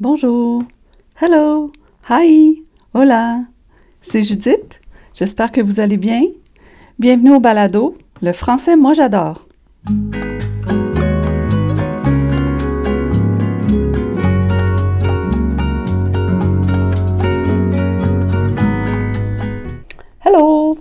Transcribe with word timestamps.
Bonjour, 0.00 0.62
hello, 1.20 1.70
hi, 2.08 2.64
hola, 2.94 3.40
c'est 4.00 4.22
Judith. 4.22 4.80
J'espère 5.12 5.52
que 5.52 5.60
vous 5.60 5.78
allez 5.78 5.98
bien. 5.98 6.22
Bienvenue 6.98 7.34
au 7.34 7.38
balado. 7.38 7.98
Le 8.22 8.32
français, 8.32 8.76
moi 8.76 8.94
j'adore. 8.94 9.46
Hello! 20.24 20.78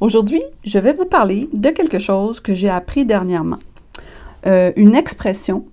Aujourd'hui, 0.00 0.42
je 0.64 0.80
vais 0.80 0.92
vous 0.92 1.06
parler 1.06 1.48
de 1.52 1.70
quelque 1.70 2.00
chose 2.00 2.40
que 2.40 2.54
j'ai 2.54 2.68
appris 2.68 3.04
dernièrement. 3.04 3.60
Euh, 4.46 4.72
une 4.74 4.96
expression 4.96 5.64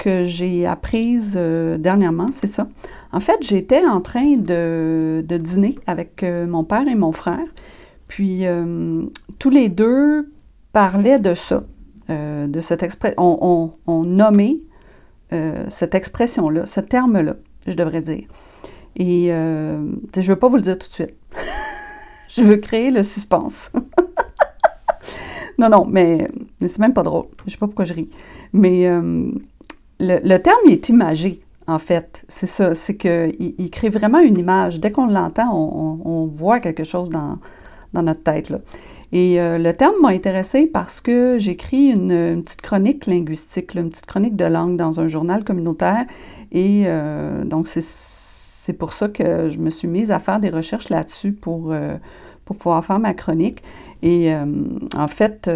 que 0.00 0.24
j'ai 0.24 0.66
apprise 0.66 1.34
euh, 1.36 1.76
dernièrement, 1.76 2.28
c'est 2.30 2.46
ça. 2.46 2.66
En 3.12 3.20
fait, 3.20 3.36
j'étais 3.42 3.84
en 3.84 4.00
train 4.00 4.32
de, 4.32 5.22
dîner 5.22 5.78
avec 5.86 6.22
euh, 6.22 6.46
mon 6.46 6.64
père 6.64 6.88
et 6.88 6.94
mon 6.94 7.12
frère, 7.12 7.44
puis 8.08 8.46
euh, 8.46 9.02
tous 9.38 9.50
les 9.50 9.68
deux 9.68 10.32
parlaient 10.72 11.18
de 11.20 11.34
ça, 11.34 11.64
de 12.08 12.60
cette. 12.60 13.14
On, 13.18 13.72
nommait 13.86 14.60
cette 15.68 15.94
expression-là, 15.94 16.66
ce 16.66 16.80
terme-là, 16.80 17.36
je 17.68 17.74
devrais 17.74 18.00
dire. 18.00 18.26
Et 18.96 19.26
je 19.26 20.20
ne 20.20 20.26
veux 20.26 20.36
pas 20.36 20.48
vous 20.48 20.56
le 20.56 20.62
dire 20.62 20.78
tout 20.78 20.88
de 20.88 20.94
suite. 20.94 21.14
je 22.30 22.42
veux 22.42 22.56
créer 22.56 22.90
le 22.90 23.02
suspense. 23.02 23.70
non, 25.58 25.68
non, 25.68 25.86
mais, 25.88 26.28
mais 26.60 26.68
c'est 26.68 26.80
même 26.80 26.94
pas 26.94 27.04
drôle. 27.04 27.26
Je 27.40 27.44
ne 27.46 27.50
sais 27.50 27.58
pas 27.58 27.66
pourquoi 27.66 27.84
je 27.84 27.94
ris. 27.94 28.08
Mais 28.52 28.88
le, 30.00 30.38
terme 30.38 30.68
est 30.68 30.88
imagé, 30.88 31.40
en 31.66 31.78
fait. 31.78 32.24
C'est 32.28 32.46
ça, 32.46 32.74
c'est 32.74 32.96
qu'il 32.96 33.54
il 33.58 33.70
crée 33.70 33.90
vraiment 33.90 34.20
une 34.20 34.38
image. 34.38 34.80
Dès 34.80 34.90
qu'on 34.90 35.06
l'entend, 35.06 35.54
on, 35.54 36.26
voit 36.26 36.60
quelque 36.60 36.84
chose 36.84 37.10
dans, 37.10 37.38
notre 37.92 38.22
tête. 38.22 38.52
Et 39.12 39.40
euh, 39.40 39.58
le 39.58 39.74
terme 39.74 39.94
m'a 40.00 40.10
intéressé 40.10 40.66
parce 40.66 41.00
que 41.00 41.36
j'écris 41.38 41.88
une, 41.88 42.42
petite 42.44 42.62
chronique 42.62 43.06
linguistique, 43.06 43.74
une 43.74 43.90
petite 43.90 44.06
chronique 44.06 44.36
de 44.36 44.44
langue 44.44 44.76
dans 44.76 45.00
un 45.00 45.08
journal 45.08 45.44
communautaire. 45.44 46.06
Et 46.52 46.84
euh, 46.86 47.44
donc, 47.44 47.68
c'est 47.68 48.72
pour 48.72 48.92
ça 48.92 49.08
que 49.08 49.48
je 49.50 49.58
me 49.58 49.70
suis 49.70 49.88
mise 49.88 50.10
à 50.10 50.18
faire 50.18 50.40
des 50.40 50.50
recherches 50.50 50.88
là-dessus 50.88 51.32
pour, 51.32 51.72
euh, 51.72 51.96
pour 52.44 52.56
pouvoir 52.56 52.84
faire 52.84 53.00
ma 53.00 53.14
chronique. 53.14 53.62
Et 54.02 54.32
en 54.96 55.08
fait, 55.08 55.50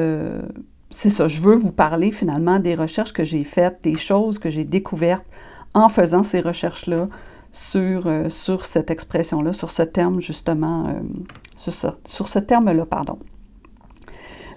c'est 0.95 1.11
ça, 1.11 1.27
je 1.27 1.42
veux 1.42 1.56
vous 1.56 1.73
parler 1.73 2.12
finalement 2.12 2.61
des 2.61 2.77
recherches 2.77 3.12
que 3.12 3.25
j'ai 3.25 3.42
faites, 3.42 3.83
des 3.83 3.97
choses 3.97 4.39
que 4.39 4.48
j'ai 4.48 4.62
découvertes 4.62 5.27
en 5.75 5.89
faisant 5.89 6.23
ces 6.23 6.41
recherches-là 6.41 7.09
sur, 7.51 8.06
euh, 8.06 8.28
sur 8.28 8.64
cette 8.64 8.92
expression-là, 8.92 9.53
sur 9.53 9.73
ce 9.73 9.83
terme 9.83 10.20
justement, 10.20 10.86
euh, 10.86 10.92
sur, 11.56 12.28
ce, 12.28 12.39
terme-là, 12.39 12.86
pardon. 12.86 13.19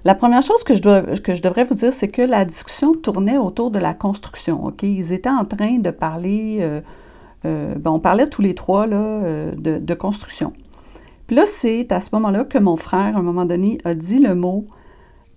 La 0.06 0.14
première 0.14 0.44
chose 0.44 0.64
que 0.64 0.76
je, 0.76 0.84
dois, 0.84 1.02
que 1.02 1.34
je 1.34 1.42
devrais 1.42 1.64
vous 1.64 1.74
dire, 1.74 1.92
c'est 1.92 2.08
que 2.08 2.22
la 2.22 2.46
discussion 2.46 2.94
tournait 2.94 3.40
autour 3.40 3.72
de 3.72 3.80
la 3.80 3.96
construction. 3.96 4.64
OK? 4.64 4.84
Ils 4.84 5.14
étaient 5.14 5.30
en 5.30 5.44
train 5.44 5.80
de 5.80 5.90
parler, 5.90 6.60
euh, 6.62 7.76
ben, 7.76 7.90
on 7.92 8.00
parlait 8.00 8.30
tous 8.30 8.44
les 8.44 8.54
trois 8.54 8.86
là, 8.86 9.52
de, 9.56 9.80
de, 9.80 9.94
construction. 9.96 10.54
Puis 11.26 11.36
là, 11.36 11.46
c'est 11.48 11.92
à 11.92 12.00
ce 12.00 12.10
moment-là 12.14 12.44
que 12.44 12.60
mon 12.60 12.78
frère, 12.78 13.18
à 13.18 13.20
un 13.20 13.24
moment 13.24 13.46
donné, 13.46 13.80
a 13.86 13.96
dit 13.96 14.20
le 14.20 14.36
mot 14.36 14.66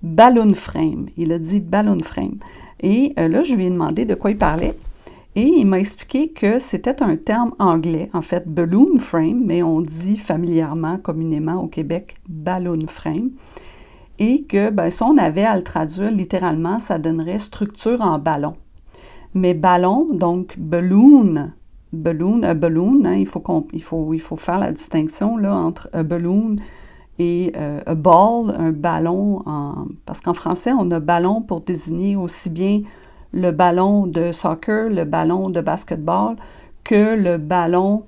balloon 0.03 0.55
frame. 0.55 1.07
Il 1.17 1.33
a 1.33 1.39
dit 1.39 1.61
balloon 1.61 2.03
frame. 2.03 2.39
Et 2.83 3.13
euh, 3.19 3.29
là, 3.29 3.43
je 3.43 3.55
lui 3.55 3.67
ai 3.67 3.71
demandé 3.71 4.05
de 4.05 4.15
quoi 4.15 4.31
il 4.31 4.39
parlait. 4.39 4.75
Et 5.37 5.47
il 5.47 5.67
m'a 5.67 5.79
expliqué 5.79 6.31
que 6.31 6.59
c'était 6.59 7.03
un 7.03 7.17
terme 7.17 7.53
anglais, 7.61 8.11
en 8.13 8.23
fait, 8.23 8.49
balloon 8.49 8.99
frame, 8.99 9.43
mais 9.45 9.63
on 9.63 9.81
dit 9.81 10.17
familièrement, 10.17 10.99
communément 10.99 11.63
au 11.63 11.69
Québec, 11.69 12.17
balloon 12.29 12.87
frame. 12.89 13.31
Et 14.19 14.43
que 14.43 14.71
ben, 14.71 14.91
si 14.91 15.03
on 15.03 15.17
avait 15.19 15.45
à 15.45 15.57
le 15.57 15.63
traduire 15.63 16.11
littéralement, 16.11 16.79
ça 16.79 16.99
donnerait 16.99 17.39
structure 17.39 18.01
en 18.01 18.19
ballon. 18.19 18.55
Mais 19.35 19.55
ballon, 19.55 20.09
donc 20.13 20.59
balloon, 20.59 21.53
balloon, 21.93 22.43
un 22.43 22.55
balloon, 22.57 23.05
hein, 23.05 23.15
il, 23.15 23.27
faut 23.27 23.43
il, 23.73 24.21
faut, 24.21 24.37
faire 24.37 24.59
la 24.59 24.73
distinction 24.73 25.37
entre 25.45 25.89
un 25.93 26.03
balloon 26.03 26.57
et 27.21 27.53
euh, 27.55 27.83
a 27.85 27.95
ball, 27.95 28.55
un 28.59 28.73
ballon, 28.73 29.45
parce 30.07 30.23
qu'en 30.23 30.33
français, 30.33 30.73
on 30.73 30.91
a 30.91 31.01
ballon 31.01 31.43
pour 31.43 31.61
désigner 31.61 32.17
aussi 32.17 32.49
bien 32.49 32.81
le 33.33 33.51
ballon 33.51 34.07
de 34.07 34.33
soccer, 34.33 34.89
le 34.89 35.05
ballon 35.05 35.51
de 35.51 35.61
basketball, 35.61 36.37
que 36.83 37.15
le 37.15 37.37
ballon 37.37 38.05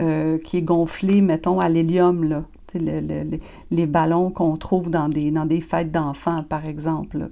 euh, 0.00 0.38
qui 0.38 0.56
est 0.56 0.62
gonflé, 0.62 1.20
mettons, 1.20 1.60
à 1.60 1.68
l'hélium, 1.68 2.44
les 2.74 3.86
ballons 3.86 4.30
qu'on 4.30 4.56
trouve 4.56 4.90
dans 4.90 5.08
des, 5.08 5.30
dans 5.30 5.46
des 5.46 5.60
fêtes 5.60 5.92
d'enfants, 5.92 6.42
par 6.42 6.66
exemple, 6.66 7.28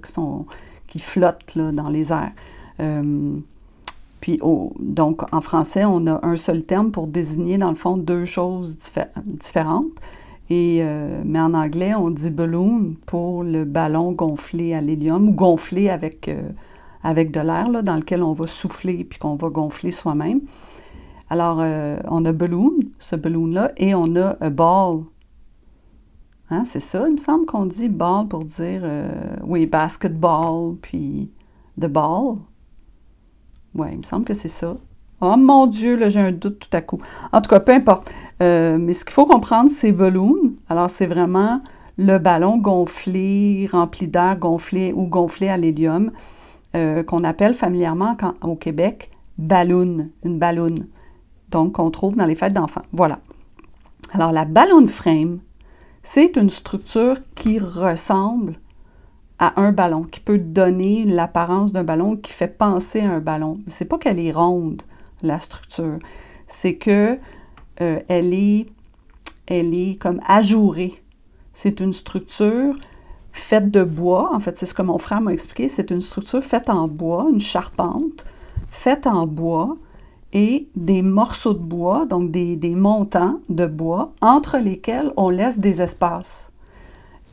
qui, 0.87 0.99
flottent 0.99 1.57
dans 1.57 1.89
les 1.89 2.13
airs. 2.13 2.31
Euh, 2.79 3.35
puis, 4.21 4.39
donc, 4.79 5.21
en 5.33 5.41
français, 5.41 5.83
on 5.83 6.07
a 6.07 6.25
un 6.25 6.37
seul 6.37 6.63
terme 6.63 6.91
pour 6.91 7.07
désigner, 7.07 7.57
dans 7.57 7.71
le 7.71 7.75
fond, 7.75 7.97
deux 7.97 8.23
choses 8.23 8.77
différentes. 9.25 9.99
Euh, 10.51 11.23
mais 11.25 11.39
en 11.39 11.53
anglais, 11.53 11.95
on 11.95 12.11
dit 12.11 12.29
balloon 12.29 12.95
pour 13.05 13.43
le 13.43 13.65
ballon 13.65 14.11
gonflé 14.11 14.73
à 14.73 14.81
l'hélium 14.81 15.29
ou 15.29 15.31
gonflé 15.31 15.89
avec, 15.89 16.27
euh, 16.27 16.49
avec 17.03 17.31
de 17.31 17.39
l'air, 17.39 17.83
dans 17.83 17.95
lequel 17.95 18.21
on 18.21 18.33
va 18.33 18.45
souffler 18.45 19.03
puis 19.03 19.17
qu'on 19.17 19.35
va 19.35 19.49
gonfler 19.49 19.91
soi-même. 19.91 20.41
Alors, 21.29 21.59
euh, 21.59 21.97
on 22.07 22.23
a 22.25 22.31
balloon, 22.31 22.73
ce 22.99 23.15
balloon-là, 23.15 23.71
et 23.77 23.95
on 23.95 24.15
a 24.15 24.37
a 24.39 24.49
ball. 24.51 25.03
Hein, 26.51 26.63
c'est 26.65 26.79
ça, 26.79 27.07
il 27.07 27.13
me 27.13 27.17
semble 27.17 27.47
qu'on 27.47 27.65
dit 27.65 27.89
ball 27.89 28.27
pour 28.27 28.45
dire, 28.45 28.83
oui, 29.43 29.65
basketball, 29.65 30.75
puis 30.79 31.31
the 31.79 31.87
ball. 31.87 32.37
Oui, 33.73 33.87
il 33.91 33.97
me 33.97 34.03
semble 34.03 34.25
que 34.25 34.35
c'est 34.35 34.47
ça. 34.47 34.77
Oh 35.21 35.37
mon 35.37 35.65
Dieu, 35.65 35.95
là, 35.95 36.09
j'ai 36.09 36.19
un 36.19 36.31
doute 36.31 36.59
tout 36.59 36.77
à 36.77 36.81
coup. 36.81 36.97
En 37.31 37.41
tout 37.41 37.49
cas, 37.49 37.61
peu 37.61 37.71
importe. 37.71 38.11
Euh, 38.41 38.77
mais 38.77 38.91
ce 38.93 39.05
qu'il 39.05 39.13
faut 39.13 39.25
comprendre, 39.25 39.69
c'est 39.69 39.93
balloon. 39.93 40.55
Alors, 40.69 40.89
c'est 40.89 41.05
vraiment 41.05 41.61
le 41.97 42.17
ballon 42.17 42.57
gonflé, 42.57 43.69
rempli 43.71 44.07
d'air, 44.07 44.37
gonflé 44.37 44.91
ou 44.93 45.07
gonflé 45.07 45.47
à 45.47 45.55
l'hélium, 45.55 46.11
euh, 46.75 47.03
qu'on 47.03 47.23
appelle 47.23 47.53
familièrement 47.53 48.17
au 48.41 48.55
Québec 48.55 49.11
balloon, 49.37 50.09
une 50.23 50.37
balloon. 50.37 50.75
Donc, 51.49 51.73
qu'on 51.73 51.91
trouve 51.91 52.17
dans 52.17 52.25
les 52.25 52.35
fêtes 52.35 52.53
d'enfants. 52.53 52.83
Voilà. 52.91 53.19
Alors, 54.11 54.33
la 54.33 54.43
balloon 54.43 54.87
frame, 54.87 55.39
c'est 56.03 56.35
une 56.35 56.49
structure 56.49 57.17
qui 57.35 57.57
ressemble 57.57 58.59
à 59.39 59.61
un 59.61 59.71
ballon, 59.71 60.03
qui 60.03 60.19
peut 60.19 60.37
donner 60.37 61.05
l'apparence 61.05 61.71
d'un 61.71 61.83
ballon, 61.83 62.17
qui 62.17 62.33
fait 62.33 62.47
penser 62.47 63.01
à 63.01 63.11
un 63.11 63.19
ballon. 63.19 63.57
Mais 63.65 63.71
c'est 63.71 63.85
pas 63.85 63.97
qu'elle 63.97 64.19
est 64.19 64.31
ronde 64.31 64.81
la 65.25 65.39
structure. 65.39 65.99
C'est 66.47 66.75
que 66.75 67.17
euh, 67.81 67.99
elle, 68.07 68.33
est, 68.33 68.67
elle 69.47 69.73
est 69.73 69.99
comme 69.99 70.19
ajourée. 70.27 71.01
C'est 71.53 71.79
une 71.79 71.93
structure 71.93 72.75
faite 73.31 73.71
de 73.71 73.83
bois. 73.83 74.33
En 74.33 74.39
fait, 74.39 74.57
c'est 74.57 74.65
ce 74.65 74.73
que 74.73 74.81
mon 74.81 74.97
frère 74.97 75.21
m'a 75.21 75.33
expliqué. 75.33 75.67
C'est 75.67 75.91
une 75.91 76.01
structure 76.01 76.43
faite 76.43 76.69
en 76.69 76.87
bois, 76.87 77.27
une 77.31 77.39
charpente 77.39 78.25
faite 78.69 79.07
en 79.07 79.25
bois 79.27 79.77
et 80.33 80.67
des 80.75 81.01
morceaux 81.01 81.53
de 81.53 81.59
bois, 81.59 82.05
donc 82.05 82.29
des, 82.29 82.75
montants 82.75 83.39
de 83.47 83.65
bois, 83.65 84.11
entre 84.21 84.57
lesquels 84.57 85.11
on 85.15 85.29
laisse 85.29 85.59
des 85.59 85.81
espaces. 85.81 86.51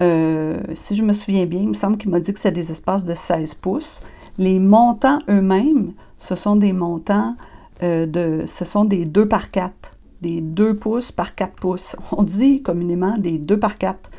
Euh, 0.00 0.60
si 0.74 0.94
je 0.94 1.02
me 1.02 1.12
souviens 1.12 1.46
bien, 1.46 1.60
il 1.60 1.68
me 1.68 1.74
semble 1.74 1.96
qu'il 1.96 2.10
m'a 2.10 2.20
dit 2.20 2.32
que 2.32 2.38
c'est 2.38 2.52
des 2.52 2.70
espaces 2.70 3.04
de 3.04 3.14
16 3.14 3.54
pouces. 3.54 4.02
Les 4.38 4.60
montants 4.60 5.18
eux-mêmes, 5.28 5.92
ce 6.16 6.36
sont 6.36 6.54
des 6.54 6.72
montants 6.72 7.34
euh, 7.82 8.46
ce 8.46 8.64
sont 8.64 8.84
des 8.84 9.04
2 9.04 9.26
par 9.26 9.50
4, 9.50 9.92
des 10.20 10.40
2 10.40 10.76
pouces 10.76 11.12
par 11.12 11.34
4 11.34 11.54
pouces. 11.54 11.96
On 12.12 12.22
dit 12.22 12.62
communément 12.62 13.16
des 13.18 13.38
2 13.38 13.58
par 13.58 13.78
4. 13.78 14.10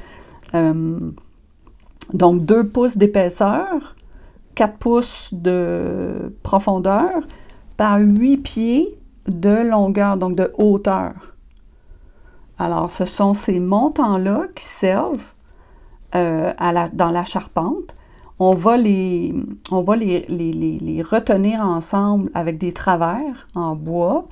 Euh, 0.56 1.00
donc 2.14 2.44
2 2.44 2.68
pouces 2.68 2.98
d'épaisseur, 2.98 3.96
4 4.56 4.78
pouces 4.78 5.34
de 5.34 6.36
profondeur 6.44 7.22
par 7.78 8.00
8 8.00 8.38
pieds 8.38 8.98
de 9.28 9.70
longueur, 9.70 10.18
donc 10.18 10.36
de 10.36 10.52
hauteur. 10.58 11.14
Alors, 12.60 12.92
ce 12.92 13.06
sont 13.06 13.34
ces 13.34 13.60
montants-là 13.60 14.44
qui 14.56 14.66
servent 14.66 15.34
euh, 16.16 16.54
dans 16.94 17.10
la 17.10 17.24
charpente 17.24 17.96
on 18.52 18.56
va 18.56 18.78
les, 18.78 19.34
retenir 21.04 21.62
ensemble 21.62 22.30
avec 22.34 22.58
des 22.58 22.72
travers 22.72 23.48
en 23.56 23.76
bois 23.76 24.28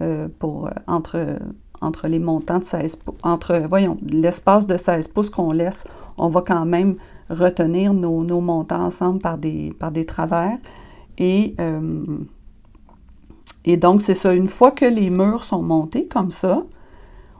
euh, 0.00 0.28
pour, 0.38 0.66
euh, 0.66 0.70
entre, 0.86 1.38
entre 1.80 2.08
les 2.08 2.18
montants 2.18 2.58
de 2.58 2.64
16 2.64 2.96
pouces, 2.96 3.14
entre, 3.22 3.58
voyons, 3.68 3.96
l'espace 4.08 4.66
de 4.66 4.76
16 4.76 5.08
pouces 5.08 5.30
qu'on 5.30 5.52
laisse, 5.52 5.86
on 6.16 6.28
va 6.28 6.42
quand 6.42 6.64
même 6.64 6.96
retenir 7.30 7.92
nos, 7.94 8.40
montants 8.40 8.84
ensemble 8.84 9.20
par 9.20 9.38
des, 9.38 9.72
par 9.78 9.92
travers. 10.06 10.58
Et, 11.18 11.54
euh, 11.60 12.04
Et 13.64 13.76
donc, 13.76 14.02
c'est 14.02 14.14
ça, 14.14 14.34
une 14.34 14.48
fois 14.48 14.72
que 14.72 14.84
les 14.84 15.10
murs 15.10 15.44
sont 15.44 15.62
montés 15.62 16.06
comme 16.06 16.30
ça, 16.30 16.64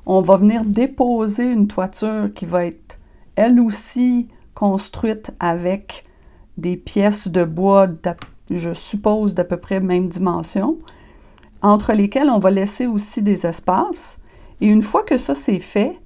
on 0.07 0.21
va 0.21 0.37
venir 0.37 0.65
déposer 0.65 1.51
une 1.51 1.67
toiture 1.67 2.33
qui 2.35 2.47
va 2.47 2.67
être 2.67 2.99
elle 3.37 3.59
aussi 3.61 4.29
construite 4.55 5.33
avec 5.41 6.05
des 6.57 6.77
pièces 6.77 7.29
de 7.29 7.45
bois, 7.45 7.89
je 8.51 8.73
suppose, 8.73 9.35
d'à 9.35 9.45
peu 9.45 9.57
près 9.57 9.81
même 9.81 10.09
dimension, 10.09 10.79
entre 11.63 11.93
lesquelles 11.93 12.31
on 12.31 12.39
va 12.39 12.51
laisser 12.51 12.87
aussi 12.87 13.23
des 13.23 13.47
espaces. 13.47 14.21
Et 14.61 14.67
une 14.67 14.83
fois 14.83 15.03
que 15.03 15.17
ça 15.17 15.35
c'est 15.35 15.59
fait, 15.59 15.99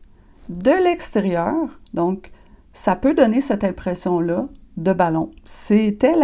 de 0.48 0.70
l'extérieur, 0.70 1.54
donc 1.92 2.30
ça 2.72 2.96
peut 2.96 3.14
donner 3.14 3.40
cette 3.40 3.64
impression-là 3.64 4.48
de 4.76 4.92
ballon. 4.92 5.30
C'était 5.44 6.14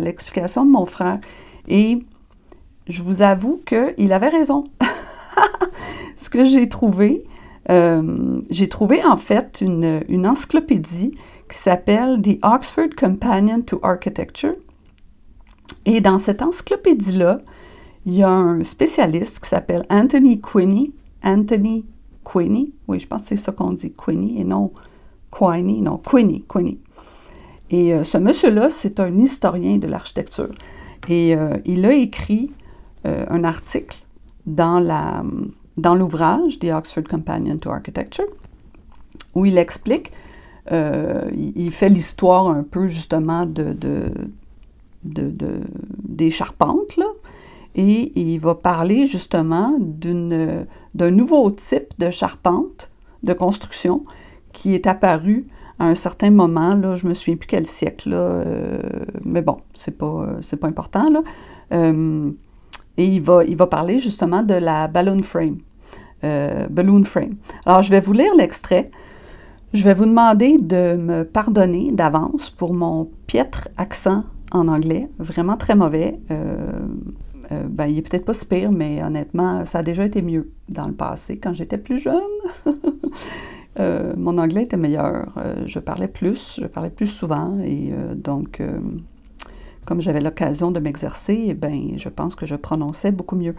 l'explication 0.00 0.64
de 0.64 0.70
mon 0.70 0.86
frère. 0.86 1.18
Et 1.66 1.98
je 2.86 3.02
vous 3.02 3.22
avoue 3.22 3.60
qu'il 3.66 4.12
avait 4.12 4.28
raison. 4.28 4.64
Ce 6.16 6.30
que 6.30 6.44
j'ai 6.44 6.68
trouvé, 6.68 7.24
euh, 7.70 8.40
j'ai 8.48 8.68
trouvé 8.68 9.04
en 9.04 9.16
fait 9.16 9.60
une, 9.60 10.00
une 10.08 10.26
encyclopédie 10.26 11.14
qui 11.48 11.56
s'appelle 11.56 12.20
The 12.22 12.38
Oxford 12.42 12.90
Companion 12.98 13.62
to 13.62 13.80
Architecture. 13.82 14.54
Et 15.84 16.00
dans 16.00 16.18
cette 16.18 16.42
encyclopédie-là, 16.42 17.40
il 18.06 18.14
y 18.14 18.22
a 18.22 18.30
un 18.30 18.62
spécialiste 18.62 19.40
qui 19.40 19.48
s'appelle 19.48 19.86
Anthony 19.90 20.40
Quinney. 20.40 20.92
Anthony 21.22 21.86
Quinney, 22.24 22.72
oui, 22.86 23.00
je 23.00 23.06
pense 23.06 23.22
que 23.22 23.28
c'est 23.28 23.36
ça 23.36 23.52
qu'on 23.52 23.72
dit, 23.72 23.92
Quinney, 23.92 24.40
et 24.40 24.44
non 24.44 24.72
Quinney, 25.30 25.80
non, 25.80 25.98
Quinney, 25.98 26.44
Quinney. 26.48 26.78
Et 27.70 27.92
euh, 27.92 28.04
ce 28.04 28.18
monsieur-là, 28.18 28.70
c'est 28.70 29.00
un 29.00 29.16
historien 29.18 29.78
de 29.78 29.86
l'architecture. 29.86 30.50
Et 31.08 31.34
euh, 31.34 31.56
il 31.64 31.84
a 31.84 31.92
écrit 31.92 32.52
un 33.04 33.42
article 33.44 34.02
dans 34.44 34.80
dans 35.78 35.94
l'ouvrage 35.94 36.58
The 36.58 36.72
Oxford 36.74 37.04
Companion 37.04 37.56
to 37.56 37.70
Architecture, 37.70 38.26
où 39.34 39.46
il 39.46 39.56
explique, 39.56 40.12
euh, 40.72 41.30
il, 41.34 41.72
fait 41.72 41.88
l'histoire 41.88 42.48
un 42.48 42.62
peu 42.62 42.86
justement 42.86 43.46
de, 43.46 43.72
de, 43.72 44.12
de, 45.04 45.60
des 46.02 46.30
charpentes, 46.30 46.96
là, 46.96 47.06
et 47.74 48.12
il 48.20 48.38
va 48.38 48.54
parler 48.54 49.06
justement 49.06 49.78
d'un 49.78 51.10
nouveau 51.10 51.50
type 51.50 51.94
de 51.98 52.10
charpente 52.10 52.90
de 53.22 53.32
construction 53.32 54.02
qui 54.52 54.74
est 54.74 54.86
apparu 54.86 55.46
à 55.78 55.86
un 55.86 55.94
certain 55.94 56.30
moment, 56.30 56.74
là, 56.74 56.96
je 56.96 57.06
me 57.06 57.14
souviens 57.14 57.36
plus 57.36 57.46
quel 57.46 57.66
siècle, 57.66 58.10
là, 58.10 58.16
euh, 58.16 58.80
mais 59.24 59.42
bon, 59.42 59.58
c'est 59.74 59.96
pas, 59.96 60.26
pas 60.60 60.66
important, 60.66 61.08
là. 61.08 61.22
Euh, 61.72 62.24
et 62.96 63.06
il 63.06 63.22
va, 63.22 63.44
il 63.44 63.56
va 63.56 63.68
parler 63.68 64.00
justement 64.00 64.42
de 64.42 64.54
la 64.54 64.88
balloon 64.88 65.22
frame. 65.22 65.58
Euh, 66.24 66.66
balloon 66.68 67.04
Frame. 67.04 67.36
Alors, 67.64 67.82
je 67.82 67.90
vais 67.90 68.00
vous 68.00 68.12
lire 68.12 68.34
l'extrait. 68.36 68.90
Je 69.74 69.84
vais 69.84 69.92
vous 69.92 70.06
demander 70.06 70.56
de 70.56 70.96
me 70.96 71.24
pardonner 71.24 71.92
d'avance 71.92 72.48
pour 72.48 72.72
mon 72.72 73.10
piètre 73.26 73.68
accent 73.76 74.24
en 74.50 74.66
anglais, 74.66 75.10
vraiment 75.18 75.58
très 75.58 75.74
mauvais. 75.74 76.18
Euh, 76.30 76.72
euh, 77.52 77.64
ben, 77.68 77.84
il 77.86 77.98
est 77.98 78.02
peut-être 78.02 78.24
pas 78.24 78.32
si 78.32 78.46
pire, 78.46 78.72
mais 78.72 79.02
honnêtement, 79.02 79.66
ça 79.66 79.80
a 79.80 79.82
déjà 79.82 80.06
été 80.06 80.22
mieux 80.22 80.50
dans 80.70 80.86
le 80.86 80.94
passé, 80.94 81.38
quand 81.38 81.52
j'étais 81.52 81.76
plus 81.76 81.98
jeune. 81.98 82.14
mon 84.16 84.38
anglais 84.38 84.62
était 84.62 84.78
meilleur. 84.78 85.34
je 85.66 85.78
parlais 85.78 86.08
plus, 86.08 86.58
je 86.60 86.66
parlais 86.66 86.90
plus 86.90 87.06
souvent, 87.06 87.58
et 87.60 87.92
donc, 88.16 88.62
comme 89.84 90.00
j'avais 90.00 90.20
l'occasion 90.20 90.70
de 90.70 90.80
m'exercer, 90.80 91.44
eh 91.48 91.54
ben, 91.54 91.92
je 91.98 92.08
pense 92.08 92.34
que 92.34 92.46
je 92.46 92.56
prononçais 92.56 93.12
beaucoup 93.12 93.36
mieux. 93.36 93.54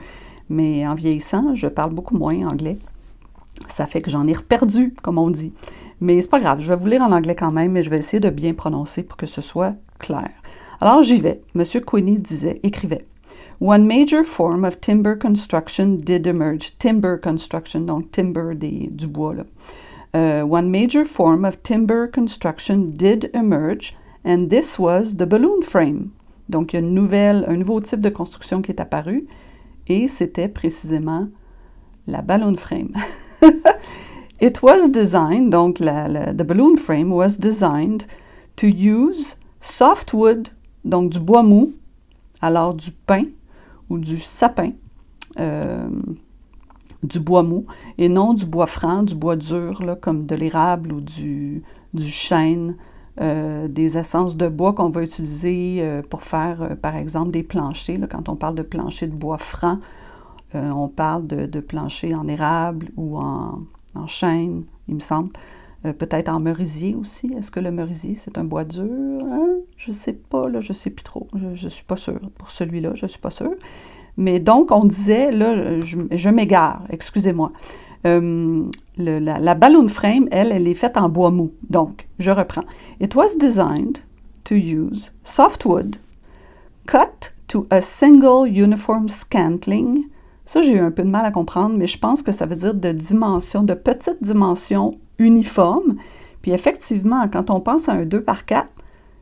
Mais 0.50 0.88
en 0.88 0.95
vieillissant, 0.95 1.56
je 1.56 1.67
parle 1.67 1.94
beaucoup 1.94 2.17
moins 2.17 2.47
anglais. 2.47 2.79
Ça 3.67 3.88
fait 3.88 4.01
que 4.01 4.09
j'en 4.09 4.27
ai 4.27 4.33
reperdu, 4.33 4.94
comme 5.01 5.17
on 5.17 5.29
dit. 5.29 5.53
Mais 6.01 6.21
c'est 6.21 6.29
pas 6.29 6.39
grave, 6.39 6.61
je 6.61 6.69
vais 6.71 6.77
vous 6.77 6.88
lire 6.88 7.01
en 7.01 7.11
anglais 7.11 7.35
quand 7.35 7.51
même, 7.51 7.73
mais 7.73 7.83
je 7.83 7.89
vais 7.89 7.97
essayer 7.97 8.19
de 8.19 8.29
bien 8.29 8.53
prononcer 8.53 9.03
pour 9.03 9.17
que 9.17 9.25
ce 9.25 9.41
soit 9.41 9.75
clair. 10.00 10.29
Alors 10.81 11.03
j'y 11.03 11.19
vais. 11.19 11.41
Monsieur 11.56 11.81
Quinney 11.81 12.17
disait, 12.17 12.59
écrivait. 12.63 13.06
One 13.59 13.85
major 13.85 14.23
form 14.23 14.63
of 14.63 14.79
timber 14.79 15.17
construction 15.17 15.97
did 15.97 16.25
emerge. 16.25 16.77
Timber 16.79 17.17
construction, 17.21 17.81
donc 17.81 18.11
timber 18.11 18.56
des, 18.56 18.88
du 18.89 19.07
bois. 19.07 19.33
Là. 19.33 19.44
Uh, 20.13 20.44
one 20.44 20.71
major 20.71 21.06
form 21.06 21.44
of 21.44 21.61
timber 21.61 22.07
construction 22.07 22.88
did 22.88 23.29
emerge, 23.33 23.95
and 24.23 24.50
this 24.50 24.79
was 24.79 25.17
the 25.17 25.25
balloon 25.25 25.61
frame. 25.61 26.11
Donc 26.47 26.71
il 26.71 26.77
y 26.77 26.79
a 26.79 26.85
une 26.85 26.94
nouvelle, 26.94 27.44
un 27.47 27.57
nouveau 27.57 27.81
type 27.81 28.00
de 28.00 28.09
construction 28.09 28.61
qui 28.61 28.71
est 28.71 28.79
apparu, 28.79 29.27
et 29.88 30.07
c'était 30.07 30.47
précisément 30.47 31.27
la 32.07 32.21
balloon 32.21 32.56
frame. 32.56 32.94
It 34.41 34.62
was 34.62 34.88
designed, 34.88 35.51
donc 35.51 35.80
la, 35.80 36.33
the 36.33 36.44
balloon 36.44 36.77
frame 36.77 37.12
was 37.12 37.38
designed 37.38 38.07
to 38.56 38.68
use 38.68 39.36
softwood, 39.59 40.50
donc 40.86 41.12
du 41.12 41.19
bois 41.19 41.44
mou, 41.44 41.74
alors 42.41 42.74
du 42.74 42.91
pin 42.91 43.24
ou 43.89 43.97
du 43.97 44.18
sapin, 44.18 44.71
euh, 45.39 45.89
du 47.03 47.19
bois 47.19 47.44
mou, 47.44 47.65
et 47.97 48.07
non 48.07 48.33
du 48.33 48.45
bois 48.45 48.68
franc, 48.68 49.03
du 49.03 49.15
bois 49.15 49.36
dur, 49.36 49.83
là, 49.83 49.95
comme 49.95 50.25
de 50.25 50.35
l'érable 50.35 50.94
ou 50.94 51.01
du, 51.01 51.63
du 51.94 52.07
chêne, 52.07 52.75
euh, 53.19 53.68
des 53.68 53.97
essences 53.97 54.38
de 54.38 54.47
bois 54.47 54.71
qu'on 54.71 54.89
va 54.89 55.03
utiliser 55.03 55.80
euh, 55.80 56.01
pour 56.01 56.24
faire, 56.24 56.77
par 56.81 56.95
exemple, 56.95 57.31
des 57.31 57.44
planchers. 57.44 58.00
quand 58.09 58.30
on 58.30 58.38
parle 58.38 58.56
de 58.56 58.63
plancher 58.63 59.07
de 59.07 59.15
bois 59.15 59.38
franc, 59.38 59.80
on 60.53 60.87
parle 60.87 61.27
de, 61.27 61.59
plancher 61.59 62.15
en 62.15 62.27
érable 62.27 62.89
ou 62.97 63.17
en, 63.17 63.65
chêne, 64.07 64.65
il 64.87 64.95
me 64.95 64.99
semble. 64.99 65.31
Peut-être 65.83 66.29
en 66.29 66.39
merisier 66.39 66.95
aussi. 66.95 67.33
Est-ce 67.37 67.51
que 67.51 67.59
le 67.59 67.71
merisier, 67.71 68.15
c'est 68.17 68.37
un 68.37 68.43
bois 68.43 68.65
dur? 68.65 68.83
Hein? 68.83 69.59
Je 69.77 69.91
ne 69.91 69.95
sais 69.95 70.13
pas, 70.13 70.49
là, 70.49 70.59
je 70.59 70.71
ne 70.71 70.75
sais 70.75 70.89
plus 70.89 71.03
trop. 71.03 71.27
Je 71.33 71.65
ne 71.65 71.69
suis 71.69 71.85
pas 71.85 71.95
sûre. 71.95 72.19
Pour 72.37 72.51
celui-là, 72.51 72.91
je 72.95 73.05
ne 73.05 73.07
suis 73.07 73.19
pas 73.19 73.29
sûre. 73.29 73.55
Mais 74.17 74.39
donc, 74.39 74.71
on 74.71 74.83
disait, 74.83 75.31
là, 75.31 75.79
je 75.79 76.29
m'égare, 76.29 76.83
excusez-moi. 76.89 77.53
Euh, 78.05 78.69
la, 78.97 79.55
balloon 79.55 79.87
frame, 79.87 80.27
elle, 80.31 80.51
elle 80.51 80.67
est 80.67 80.73
faite 80.73 80.97
en 80.97 81.09
bois 81.09 81.31
mou. 81.31 81.51
Donc, 81.69 82.07
je 82.17 82.31
reprends. 82.31 82.63
It 82.99 83.15
was 83.15 83.37
designed 83.37 84.03
to 84.45 84.55
use 84.55 85.11
softwood 85.23 85.97
cut 86.87 87.33
to 87.47 87.67
a 87.69 87.81
single 87.81 88.47
uniform 88.47 89.09
scantling. 89.09 90.05
Ça, 90.49 90.63
j'ai 90.63 90.77
eu 90.77 90.79
un 90.79 90.89
peu 90.89 91.03
de 91.03 91.09
mal 91.09 91.23
à 91.25 91.29
comprendre, 91.29 91.77
mais 91.77 91.85
je 91.85 91.99
pense 91.99 92.23
que 92.23 92.31
ça 92.31 92.47
veut 92.47 92.56
dire 92.56 92.73
de 92.73 92.91
dimensions, 92.91 93.61
de 93.61 93.75
petites 93.75 94.23
dimensions 94.23 94.95
uniformes. 95.19 95.97
Puis 96.41 96.53
effectivement, 96.53 97.27
quand 97.29 97.51
on 97.51 97.61
pense 97.61 97.87
à 97.87 97.91
un 97.91 98.06
2 98.06 98.23
par 98.23 98.47
4, 98.47 98.68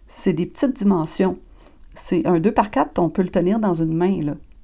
c'est 0.07 0.31
des 0.31 0.45
petites 0.45 0.71
dimensions. 0.71 1.37
C'est 1.93 2.25
un 2.25 2.39
2 2.39 2.49
par 2.53 2.71
4, 2.71 2.97
on 2.99 3.09
peut 3.09 3.23
le 3.23 3.27
tenir 3.27 3.59
dans 3.59 3.73
une 3.73 3.93
main. 3.93 4.21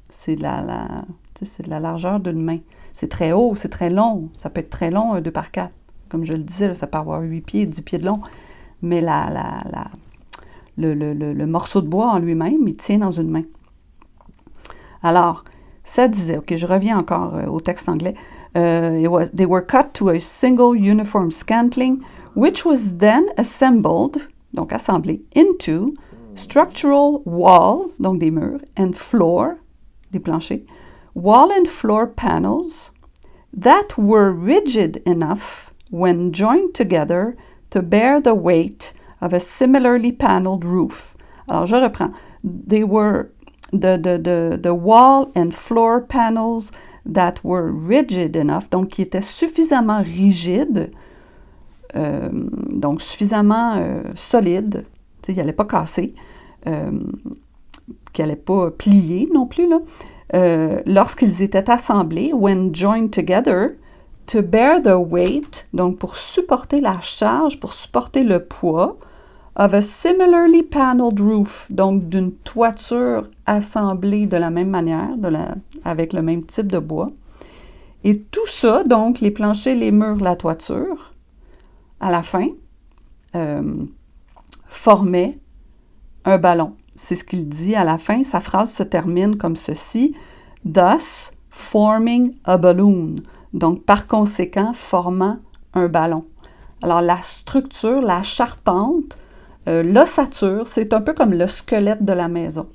C'est 0.08 0.38
la, 0.38 0.62
la, 0.62 1.04
la 1.68 1.80
largeur 1.82 2.22
d'une 2.22 2.42
main. 2.42 2.60
C'est 2.94 3.10
très 3.10 3.34
haut, 3.34 3.58
c'est 3.58 3.68
très 3.68 3.90
long. 3.90 4.30
Ça 4.38 4.50
peut 4.50 4.62
être 4.62 4.70
très 4.70 4.90
long, 4.90 5.12
un 5.12 5.20
2 5.20 5.32
par 5.32 5.52
4. 5.52 5.70
Comme 6.08 6.24
je 6.24 6.32
le 6.32 6.44
disais, 6.44 6.74
ça 6.76 6.88
peut 6.88 6.98
avoir 6.98 7.24
8 7.24 7.42
pieds, 7.42 7.66
10 7.66 7.82
pieds 7.82 8.00
de 8.00 8.06
long. 8.06 8.22
Mais 8.82 9.02
la, 9.02 9.30
la, 9.30 9.64
la 9.70 9.88
le, 10.78 10.94
le, 10.94 11.14
le, 11.14 11.46
morceau 11.46 11.82
de 11.82 11.88
bois 11.88 12.12
en 12.12 12.20
lui-même, 12.20 12.66
il 12.66 12.78
tient 12.78 13.00
dans 13.00 13.12
une 13.12 13.32
main. 13.32 13.44
Alors, 15.02 15.44
ça 15.84 16.08
disait, 16.08 16.38
OK, 16.38 16.56
je 16.56 16.66
reviens 16.66 16.98
encore 16.98 17.36
euh, 17.36 17.46
au 17.48 17.60
texte 17.60 17.90
anglais. 17.90 18.16
Uh, 18.56 19.08
was, 19.10 19.32
they 19.32 19.46
were 19.46 19.62
cut 19.66 19.94
to 19.94 20.10
a 20.10 20.20
single 20.20 20.76
uniform 20.76 21.32
scantling, 21.32 22.04
which 22.36 22.66
was 22.66 22.98
then 22.98 23.26
assembled, 23.38 24.28
donc 24.54 24.72
assemblé, 24.72 25.22
into 25.36 25.96
structural 26.36 27.22
wall, 27.26 27.90
donc 28.00 28.20
des 28.20 28.32
murs, 28.32 28.62
and 28.78 28.94
floor, 28.96 29.58
des 30.12 30.20
planchers, 30.20 30.62
wall 31.16 31.52
and 31.52 31.68
floor 31.68 32.08
panels 32.08 32.92
that 33.52 33.98
were 33.98 34.32
rigid 34.32 34.98
enough 35.06 35.74
when 35.90 36.32
joined 36.32 36.74
together 36.74 37.36
to 37.70 37.82
bear 37.82 38.20
the 38.20 38.36
weight 38.36 38.94
of 39.22 39.34
a 39.34 39.40
similarly 39.40 40.12
paneled 40.12 40.66
roof. 40.66 41.16
Alors, 41.50 41.68
je 41.68 41.76
reprends. 41.76 42.16
They 42.44 42.84
were 42.84 43.32
the, 43.74 43.98
the, 43.98 44.18
the, 44.18 44.60
the 44.62 44.74
wall 44.74 45.32
and 45.36 45.52
floor 45.52 46.02
panels 46.02 46.72
that 47.06 47.44
were 47.44 47.72
rigid 47.72 48.36
enough, 48.36 48.70
donc 48.70 48.90
qui 48.90 49.02
étaient 49.02 49.22
suffisamment 49.22 50.02
rigides, 50.02 50.92
euh, 51.96 52.30
donc 52.70 53.02
suffisamment 53.02 53.76
euh, 53.76 54.04
solides, 54.16 54.86
il 55.28 55.36
n'allait 55.36 55.54
pas 55.54 55.66
casser, 55.66 56.14
euh, 56.68 56.92
qu'il 58.14 58.26
n'allait 58.26 58.36
pas 58.36 58.72
plier 58.72 59.28
non 59.34 59.48
plus, 59.48 59.68
euh, 60.34 60.82
lorsqu'ils 60.86 61.42
étaient 61.42 61.70
assemblés, 61.70 62.32
when 62.34 62.74
joined 62.74 63.12
together, 63.12 63.76
to 64.26 64.42
bear 64.42 64.82
the 64.82 64.96
weight, 64.96 65.68
donc 65.74 65.98
pour 65.98 66.16
supporter 66.16 66.80
la 66.80 67.02
charge, 67.02 67.60
pour 67.60 67.74
supporter 67.74 68.24
le 68.24 68.46
poids 68.46 68.98
of 69.56 69.74
a 69.74 69.82
similarly 69.82 70.64
paneled 70.64 71.20
roof, 71.20 71.68
donc 71.70 72.08
d'une 72.08 72.32
toiture 72.32 73.30
assemblée 73.46 74.26
de 74.26 74.38
la 74.38 74.50
même 74.50 74.70
manière, 74.70 75.10
avec 75.86 76.14
le 76.14 76.22
même 76.22 76.44
type 76.44 76.72
de 76.72 76.80
bois. 76.80 77.12
Et 78.04 78.20
tout 78.20 78.48
ça, 78.48 78.84
donc 78.84 79.20
les 79.20 79.32
planchers, 79.32 79.76
les 79.76 79.92
murs, 79.92 80.18
la 80.18 80.36
toiture, 80.36 81.14
à 82.00 82.12
la 82.12 82.22
fin, 82.22 82.48
euh, 83.36 83.86
formait 84.66 85.40
un 86.26 86.38
ballon. 86.38 86.76
C'est 86.96 87.16
ce 87.16 87.24
qu'il 87.24 87.48
dit 87.48 87.76
à 87.76 87.84
la 87.84 87.98
fin. 87.98 88.24
Sa 88.24 88.40
phrase 88.40 88.72
se 88.72 88.84
termine 88.84 89.38
comme 89.38 89.56
ceci. 89.56 90.16
Thus 90.66 91.32
forming 91.50 92.36
a 92.44 92.58
balloon. 92.58 93.16
Donc, 93.54 93.84
par 93.84 94.08
conséquent, 94.08 94.74
formant 94.74 95.38
un 95.74 95.88
ballon. 95.88 96.26
Alors, 96.82 97.02
la 97.02 97.22
structure, 97.22 98.02
la 98.02 98.22
charpente, 98.22 99.18
euh, 99.68 99.84
l'ossature, 99.84 100.68
c'est 100.68 100.94
un 100.94 101.02
peu 101.02 101.14
comme 101.14 101.34
le 101.34 101.48
squelette 101.48 102.04
de 102.04 102.14
la 102.14 102.28
maison. 102.28 102.68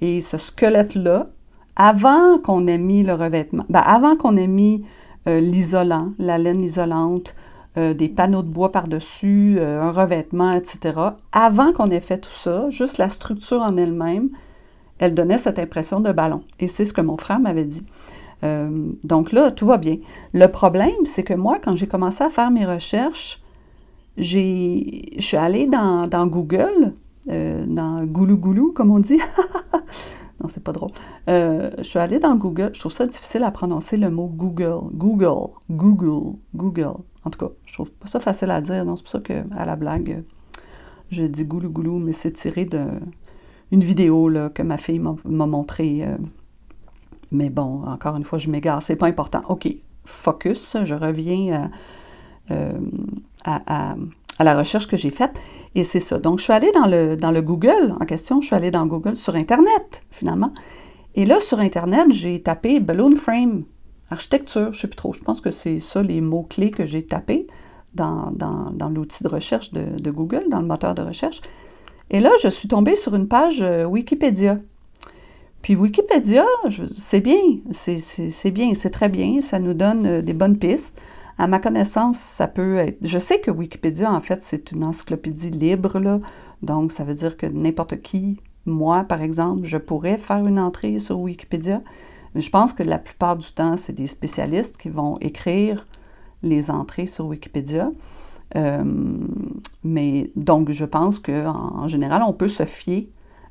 Et 0.00 0.20
ce 0.20 0.38
squelette-là, 0.38 1.28
avant 1.76 2.38
qu'on 2.38 2.66
ait 2.66 2.78
mis 2.78 3.02
le 3.02 3.14
revêtement, 3.14 3.64
ben, 3.68 3.80
avant 3.80 4.16
qu'on 4.16 4.36
ait 4.36 4.46
mis 4.46 4.84
euh, 5.28 5.40
l'isolant, 5.40 6.12
la 6.18 6.38
laine 6.38 6.64
isolante, 6.64 7.34
euh, 7.78 7.94
des 7.94 8.08
panneaux 8.08 8.42
de 8.42 8.48
bois 8.48 8.72
par-dessus, 8.72 9.58
un 9.60 9.92
revêtement, 9.92 10.52
etc. 10.52 10.98
Avant 11.32 11.72
qu'on 11.72 11.90
ait 11.90 12.00
fait 12.00 12.18
tout 12.18 12.30
ça, 12.30 12.68
juste 12.70 12.98
la 12.98 13.08
structure 13.08 13.60
en 13.60 13.76
elle-même, 13.76 14.30
elle 14.98 15.14
donnait 15.14 15.38
cette 15.38 15.58
impression 15.58 16.00
de 16.00 16.12
ballon. 16.12 16.42
Et 16.58 16.66
c'est 16.66 16.84
ce 16.84 16.92
que 16.92 17.00
mon 17.00 17.16
frère 17.16 17.38
m'avait 17.38 17.64
dit. 17.64 17.86
Donc 19.04 19.32
là, 19.32 19.50
tout 19.50 19.66
va 19.66 19.76
bien. 19.76 19.98
Le 20.32 20.46
problème, 20.46 21.04
c'est 21.04 21.22
que 21.22 21.34
moi, 21.34 21.58
quand 21.62 21.76
j'ai 21.76 21.86
commencé 21.86 22.24
à 22.24 22.30
faire 22.30 22.50
mes 22.50 22.64
recherches, 22.64 23.40
je 24.20 25.18
suis 25.18 25.36
allée 25.36 25.66
dans, 25.66 26.26
Google, 26.26 26.94
dans 27.26 28.04
Goulou 28.04 28.36
Goulou, 28.36 28.72
comme 28.72 28.90
on 28.90 28.98
dit. 28.98 29.18
non, 30.40 30.48
c'est 30.48 30.62
pas 30.62 30.72
drôle. 30.72 30.90
je 31.26 31.82
suis 31.82 31.98
allée 31.98 32.18
dans 32.18 32.36
Google. 32.36 32.70
Je 32.74 32.80
trouve 32.80 32.92
ça 32.92 33.06
difficile 33.06 33.44
à 33.44 33.50
prononcer 33.50 33.96
le 33.96 34.10
mot 34.10 34.26
Google. 34.26 34.90
Google, 34.92 35.50
Google, 35.70 36.36
Google. 36.54 36.94
En 37.24 37.30
tout 37.30 37.38
cas, 37.38 37.52
je 37.66 37.74
trouve 37.74 37.92
pas 37.92 38.06
ça 38.06 38.20
facile 38.20 38.50
à 38.50 38.60
dire. 38.60 38.84
c'est 38.96 39.02
pour 39.02 39.08
ça 39.08 39.20
qu'à 39.20 39.66
la 39.66 39.76
blague, 39.76 40.24
je 41.10 41.24
dis 41.24 41.44
goulou 41.44 41.70
goulou, 41.70 41.98
mais 41.98 42.12
c'est 42.12 42.32
tiré 42.32 42.64
d'une 42.64 43.84
vidéo 43.84 44.28
là, 44.28 44.48
que 44.48 44.62
ma 44.62 44.78
fille 44.78 45.00
m'a 45.00 45.46
montrée. 45.46 46.06
Euh. 46.06 46.16
mais 47.30 47.50
bon, 47.50 47.84
encore 47.84 48.16
une 48.16 48.24
fois, 48.24 48.38
je 48.38 48.50
m'égare, 48.50 48.82
c'est 48.82 48.96
pas 48.96 49.06
important. 49.06 49.42
OK, 49.48 49.68
focus, 50.04 50.76
je 50.84 50.94
reviens 50.94 51.70
euh, 52.50 52.72
à, 53.44 53.94
la 54.38 54.56
recherche 54.56 54.88
que 54.88 54.96
j'ai 54.96 55.10
faite. 55.10 55.38
Et 55.74 55.84
c'est 55.84 56.00
ça. 56.00 56.18
Donc, 56.18 56.38
je 56.38 56.44
suis 56.44 56.52
allée 56.52 56.72
dans 56.72 56.86
le, 56.86 57.16
dans 57.16 57.30
le 57.30 57.42
Google 57.42 57.94
en 58.00 58.04
question, 58.04 58.40
je 58.40 58.46
suis 58.48 58.56
allée 58.56 58.70
dans 58.70 58.86
Google 58.86 59.16
sur 59.16 59.34
Internet, 59.36 60.02
finalement. 60.10 60.52
Et 61.14 61.26
là, 61.26 61.40
sur 61.40 61.60
Internet, 61.60 62.06
j'ai 62.10 62.42
tapé 62.42 62.80
Balloon 62.80 63.16
Frame 63.16 63.64
architecture, 64.10 64.72
je 64.72 64.78
ne 64.78 64.80
sais 64.80 64.88
plus 64.88 64.96
trop. 64.96 65.12
Je 65.12 65.20
pense 65.20 65.40
que 65.40 65.50
c'est 65.50 65.80
ça 65.80 66.02
les 66.02 66.20
mots-clés 66.20 66.70
que 66.70 66.84
j'ai 66.84 67.04
tapés 67.04 67.46
dans, 67.94 68.30
l'outil 68.92 69.24
de 69.24 69.28
recherche 69.28 69.72
de, 69.72 70.10
Google, 70.10 70.44
dans 70.50 70.60
le 70.60 70.66
moteur 70.66 70.94
de 70.94 71.02
recherche. 71.02 71.40
Et 72.10 72.20
là, 72.20 72.30
je 72.42 72.48
suis 72.48 72.68
tombée 72.68 72.96
sur 72.96 73.14
une 73.14 73.28
page 73.28 73.62
euh, 73.62 73.84
Wikipédia. 73.84 74.58
Puis 75.62 75.76
Wikipédia, 75.76 76.44
c'est 76.96 77.20
bien, 77.20 77.40
c'est 77.70 78.50
bien, 78.50 78.74
c'est 78.74 78.90
très 78.90 79.08
bien, 79.08 79.40
ça 79.40 79.60
nous 79.60 79.74
donne 79.74 80.06
euh, 80.06 80.22
des 80.22 80.34
bonnes 80.34 80.58
pistes. 80.58 81.00
À 81.40 81.46
ma 81.46 81.58
connaissance, 81.58 82.18
ça 82.18 82.48
peut 82.48 82.76
être... 82.76 82.98
Je 83.00 83.16
sais 83.16 83.40
que 83.40 83.50
Wikipédia, 83.50 84.12
en 84.12 84.20
fait, 84.20 84.42
c'est 84.42 84.72
une 84.72 84.84
encyclopédie 84.84 85.48
libre, 85.48 85.98
là, 85.98 86.20
donc 86.60 86.92
ça 86.92 87.02
veut 87.02 87.14
dire 87.14 87.38
que 87.38 87.46
n'importe 87.46 88.02
qui, 88.02 88.36
moi, 88.66 89.04
par 89.04 89.22
exemple, 89.22 89.64
je 89.64 89.78
pourrais 89.78 90.18
faire 90.18 90.46
une 90.46 90.60
entrée 90.60 90.98
sur 90.98 91.18
Wikipédia. 91.18 91.80
Mais 92.34 92.42
je 92.42 92.50
pense 92.50 92.74
que 92.74 92.82
la 92.82 92.98
plupart 92.98 93.36
du 93.36 93.50
temps, 93.52 93.78
c'est 93.78 93.94
des 93.94 94.06
spécialistes 94.06 94.76
qui 94.76 94.90
vont 94.90 95.16
écrire 95.22 95.86
les 96.42 96.70
entrées 96.70 97.06
sur 97.06 97.24
Wikipédia. 97.24 97.90
Euh, 98.56 98.84
mais 99.82 100.32
donc, 100.36 100.70
je 100.70 100.84
pense 100.84 101.18
qu'en 101.18 101.72
en 101.74 101.88
général, 101.88 102.22
on 102.22 102.34
peut 102.34 102.48
se 102.48 102.66
fier 102.66 103.08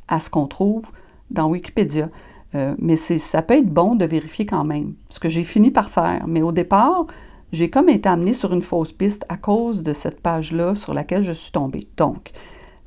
à 0.08 0.20
ce 0.20 0.30
qu'on 0.30 0.46
trouve 0.46 0.86
dans 1.32 1.50
Wikipédia. 1.50 2.10
Euh, 2.54 2.76
mais 2.78 2.98
ça 2.98 3.42
peut 3.42 3.56
être 3.56 3.74
bon 3.74 3.96
de 3.96 4.06
vérifier 4.06 4.46
quand 4.46 4.64
même, 4.64 4.94
ce 5.10 5.20
que 5.20 5.28
j'ai 5.28 5.44
fini 5.44 5.72
par 5.72 5.90
faire. 5.90 6.28
Mais 6.28 6.44
au 6.44 6.52
départ, 6.52 7.08
j'ai 7.52 7.70
comme 7.70 7.90
été 7.90 8.08
amenée 8.08 8.34
sur 8.34 8.54
une 8.54 8.62
fausse 8.62 8.92
piste 8.92 9.26
à 9.30 9.38
cause 9.38 9.84
de 9.84 9.94
cette 9.94 10.22
page-là 10.22 10.76
sur 10.76 10.94
laquelle 10.94 11.24
je 11.24 11.32
suis 11.32 11.52
tombée. 11.52 11.88
Donc, 11.98 12.32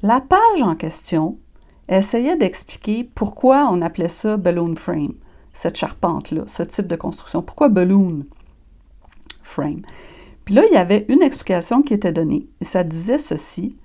la 0.02 0.20
page 0.20 0.62
en 0.62 0.74
question 0.74 1.38
essayait 1.88 2.36
d'expliquer 2.36 3.04
pourquoi 3.04 3.68
on 3.70 3.82
appelait 3.82 4.08
ça 4.08 4.36
balloon 4.36 4.74
frame 4.76 5.14
cette 5.52 5.76
charpente-là, 5.76 6.44
ce 6.46 6.62
type 6.62 6.86
de 6.86 6.96
construction. 6.96 7.42
Pourquoi 7.42 7.68
balloon 7.68 8.24
frame? 9.42 9.82
Puis 10.44 10.54
là, 10.54 10.62
il 10.68 10.74
y 10.74 10.78
avait 10.78 11.06
une 11.08 11.22
explication 11.22 11.82
qui 11.82 11.94
était 11.94 12.12
donnée, 12.12 12.48
et 12.60 12.64
ça 12.64 12.84
disait 12.84 13.18
ceci. 13.18 13.76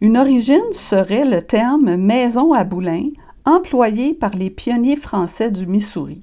Une 0.00 0.16
origine 0.16 0.72
serait 0.72 1.24
le 1.24 1.42
terme 1.42 1.96
maison 1.96 2.52
à 2.52 2.64
boulin 2.64 3.02
employé 3.44 4.14
par 4.14 4.36
les 4.36 4.50
pionniers 4.50 4.96
français 4.96 5.50
du 5.50 5.66
Missouri. 5.66 6.20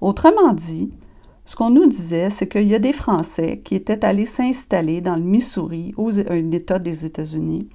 Autrement 0.00 0.52
dit, 0.54 0.90
ce 1.50 1.56
qu'on 1.56 1.70
nous 1.70 1.86
disait, 1.86 2.30
c'est 2.30 2.46
qu'il 2.46 2.68
y 2.68 2.76
a 2.76 2.78
des 2.78 2.92
Français 2.92 3.60
qui 3.64 3.74
étaient 3.74 4.04
allés 4.04 4.24
s'installer 4.24 5.00
dans 5.00 5.16
le 5.16 5.22
Missouri, 5.22 5.92
un 5.98 6.50
État 6.52 6.78
des 6.78 7.04
États-Unis, 7.04 7.68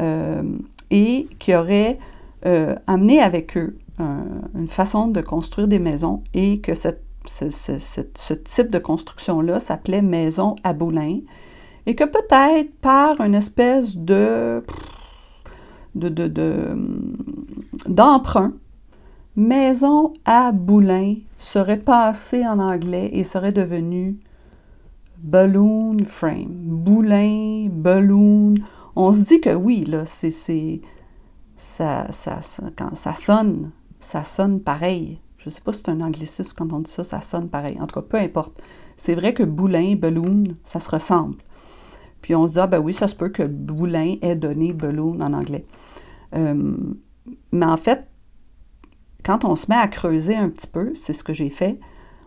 euh, 0.00 0.42
et 0.90 1.28
qui 1.38 1.54
auraient 1.54 2.00
euh, 2.44 2.74
amené 2.88 3.20
avec 3.20 3.56
eux 3.56 3.78
une 4.00 4.66
façon 4.66 5.06
de 5.06 5.20
construire 5.20 5.68
des 5.68 5.78
maisons 5.78 6.24
et 6.34 6.58
que 6.58 6.72
ce, 6.74 6.88
type 8.34 8.70
de 8.70 8.80
construction-là 8.80 9.60
s'appelait 9.60 10.02
maison 10.02 10.56
à 10.64 10.72
boulin 10.72 11.20
et 11.86 11.94
que 11.94 12.02
peut-être 12.02 12.74
par 12.80 13.20
une 13.20 13.36
espèce 13.36 13.96
de 13.96 14.64
d'emprunt, 17.86 18.54
maison 19.38 20.12
à 20.24 20.52
boulin 20.52 21.14
serait 21.38 21.78
passé 21.78 22.46
en 22.46 22.58
anglais 22.58 23.10
et 23.12 23.24
serait 23.24 23.52
devenu 23.52 24.18
balloon 25.18 26.04
frame. 26.04 26.48
Boulin, 26.50 27.68
balloon. 27.70 28.54
On 28.96 29.12
se 29.12 29.20
dit 29.20 29.40
que 29.40 29.54
oui, 29.54 29.84
là, 29.84 30.04
c'est, 30.04 30.30
ça, 31.56 32.06
ça, 32.10 32.40
quand 32.76 32.94
ça 32.94 33.14
sonne 33.14 33.70
ça 33.98 34.24
sonne 34.24 34.60
pareil. 34.60 35.20
Je 35.38 35.44
ne 35.46 35.50
sais 35.50 35.60
pas 35.60 35.72
si 35.72 35.80
c'est 35.80 35.90
un 35.90 36.00
anglicisme 36.00 36.54
quand 36.56 36.72
on 36.72 36.80
dit 36.80 36.90
ça, 36.90 37.04
ça 37.04 37.20
sonne 37.20 37.48
pareil. 37.48 37.78
En 37.80 37.86
tout 37.86 38.00
cas, 38.00 38.06
peu 38.06 38.16
importe. 38.16 38.60
C'est 38.96 39.14
vrai 39.14 39.34
que 39.34 39.42
boulin, 39.42 39.94
balloon, 39.94 40.56
ça 40.64 40.80
se 40.80 40.90
ressemble. 40.90 41.36
Puis 42.22 42.34
on 42.34 42.46
se 42.46 42.54
dit, 42.54 42.58
ah 42.58 42.66
ben 42.66 42.78
oui, 42.78 42.92
ça 42.92 43.06
se 43.06 43.14
peut 43.14 43.28
que 43.28 43.44
boulin 43.44 44.16
ait 44.22 44.34
donné 44.34 44.72
balloon 44.72 45.20
en 45.20 45.32
anglais. 45.32 45.64
Euh, 46.34 46.76
mais 47.52 47.66
en 47.66 47.76
fait, 47.76 48.08
quand 49.28 49.44
on 49.44 49.56
se 49.56 49.66
met 49.68 49.76
à 49.76 49.88
creuser 49.88 50.36
un 50.36 50.48
petit 50.48 50.66
peu, 50.66 50.92
c'est 50.94 51.12
ce 51.12 51.22
que 51.22 51.34
j'ai 51.34 51.50
fait, 51.50 51.78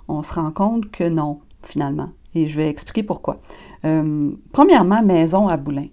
on 0.08 0.22
se 0.22 0.36
rend 0.36 0.51
compte 0.51 0.91
que 0.91 1.10
non, 1.10 1.39
finalement. 1.63 2.12
Et 2.36 2.46
je 2.46 2.55
vais 2.55 2.70
expliquer 2.70 3.01
pourquoi. 3.01 3.41
Euh, 3.86 4.29
premièrement, 4.51 5.01
maison 5.01 5.48
à 5.48 5.58
boulin. 5.58 5.88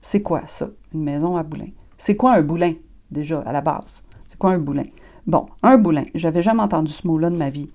C'est 0.00 0.22
quoi 0.22 0.40
ça, 0.46 0.70
une 0.94 1.02
maison 1.02 1.36
à 1.36 1.42
boulin? 1.42 1.68
C'est 1.98 2.16
quoi 2.16 2.32
un 2.32 2.40
boulin, 2.40 2.72
déjà, 3.10 3.40
à 3.40 3.52
la 3.52 3.60
base? 3.60 4.04
C'est 4.26 4.38
quoi 4.38 4.52
un 4.52 4.58
boulin? 4.58 4.86
Bon, 5.26 5.44
un 5.62 5.76
boulin. 5.76 6.04
J'avais 6.14 6.40
jamais 6.40 6.62
entendu 6.62 6.92
ce 6.92 7.06
mot-là 7.06 7.28
de 7.28 7.36
ma 7.36 7.50
vie. 7.50 7.68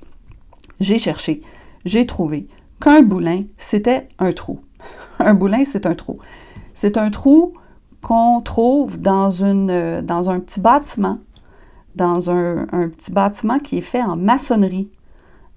J'ai 0.80 0.98
cherché, 0.98 1.42
j'ai 1.86 2.08
trouvé 2.08 2.48
qu'un 2.82 3.04
boulin, 3.04 3.44
c'était 3.56 4.10
un 4.18 4.32
trou. 4.32 4.62
un 5.20 5.36
boulin, 5.36 5.64
c'est 5.64 5.86
un 5.86 5.94
trou. 5.94 6.18
C'est 6.74 6.98
un 6.98 7.12
trou 7.12 7.54
qu'on 8.02 8.42
trouve 8.42 8.98
dans, 8.98 9.30
une, 9.30 10.02
dans 10.02 10.32
un 10.32 10.40
petit 10.40 10.60
bâtiment, 10.60 11.20
dans 11.96 12.30
un, 12.32 12.66
petit 12.90 13.12
bâtiment 13.12 13.60
qui 13.60 13.78
est 13.80 13.82
fait 13.82 14.02
en 14.02 14.16
maçonnerie. 14.16 14.90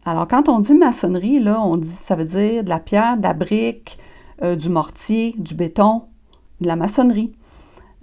Alors, 0.04 0.26
quand 0.26 0.48
on 0.48 0.58
dit 0.58 0.74
maçonnerie, 0.74 1.38
là, 1.40 1.60
on 1.60 1.76
dit, 1.76 1.88
ça 1.88 2.16
veut 2.16 2.24
dire 2.24 2.64
de 2.64 2.68
la 2.68 2.80
pierre, 2.80 3.16
de 3.16 3.22
la 3.22 3.34
brique, 3.34 3.98
euh, 4.42 4.56
du 4.56 4.68
mortier, 4.68 5.34
du 5.38 5.54
béton, 5.54 6.02
de 6.60 6.66
la 6.66 6.76
maçonnerie. 6.76 7.30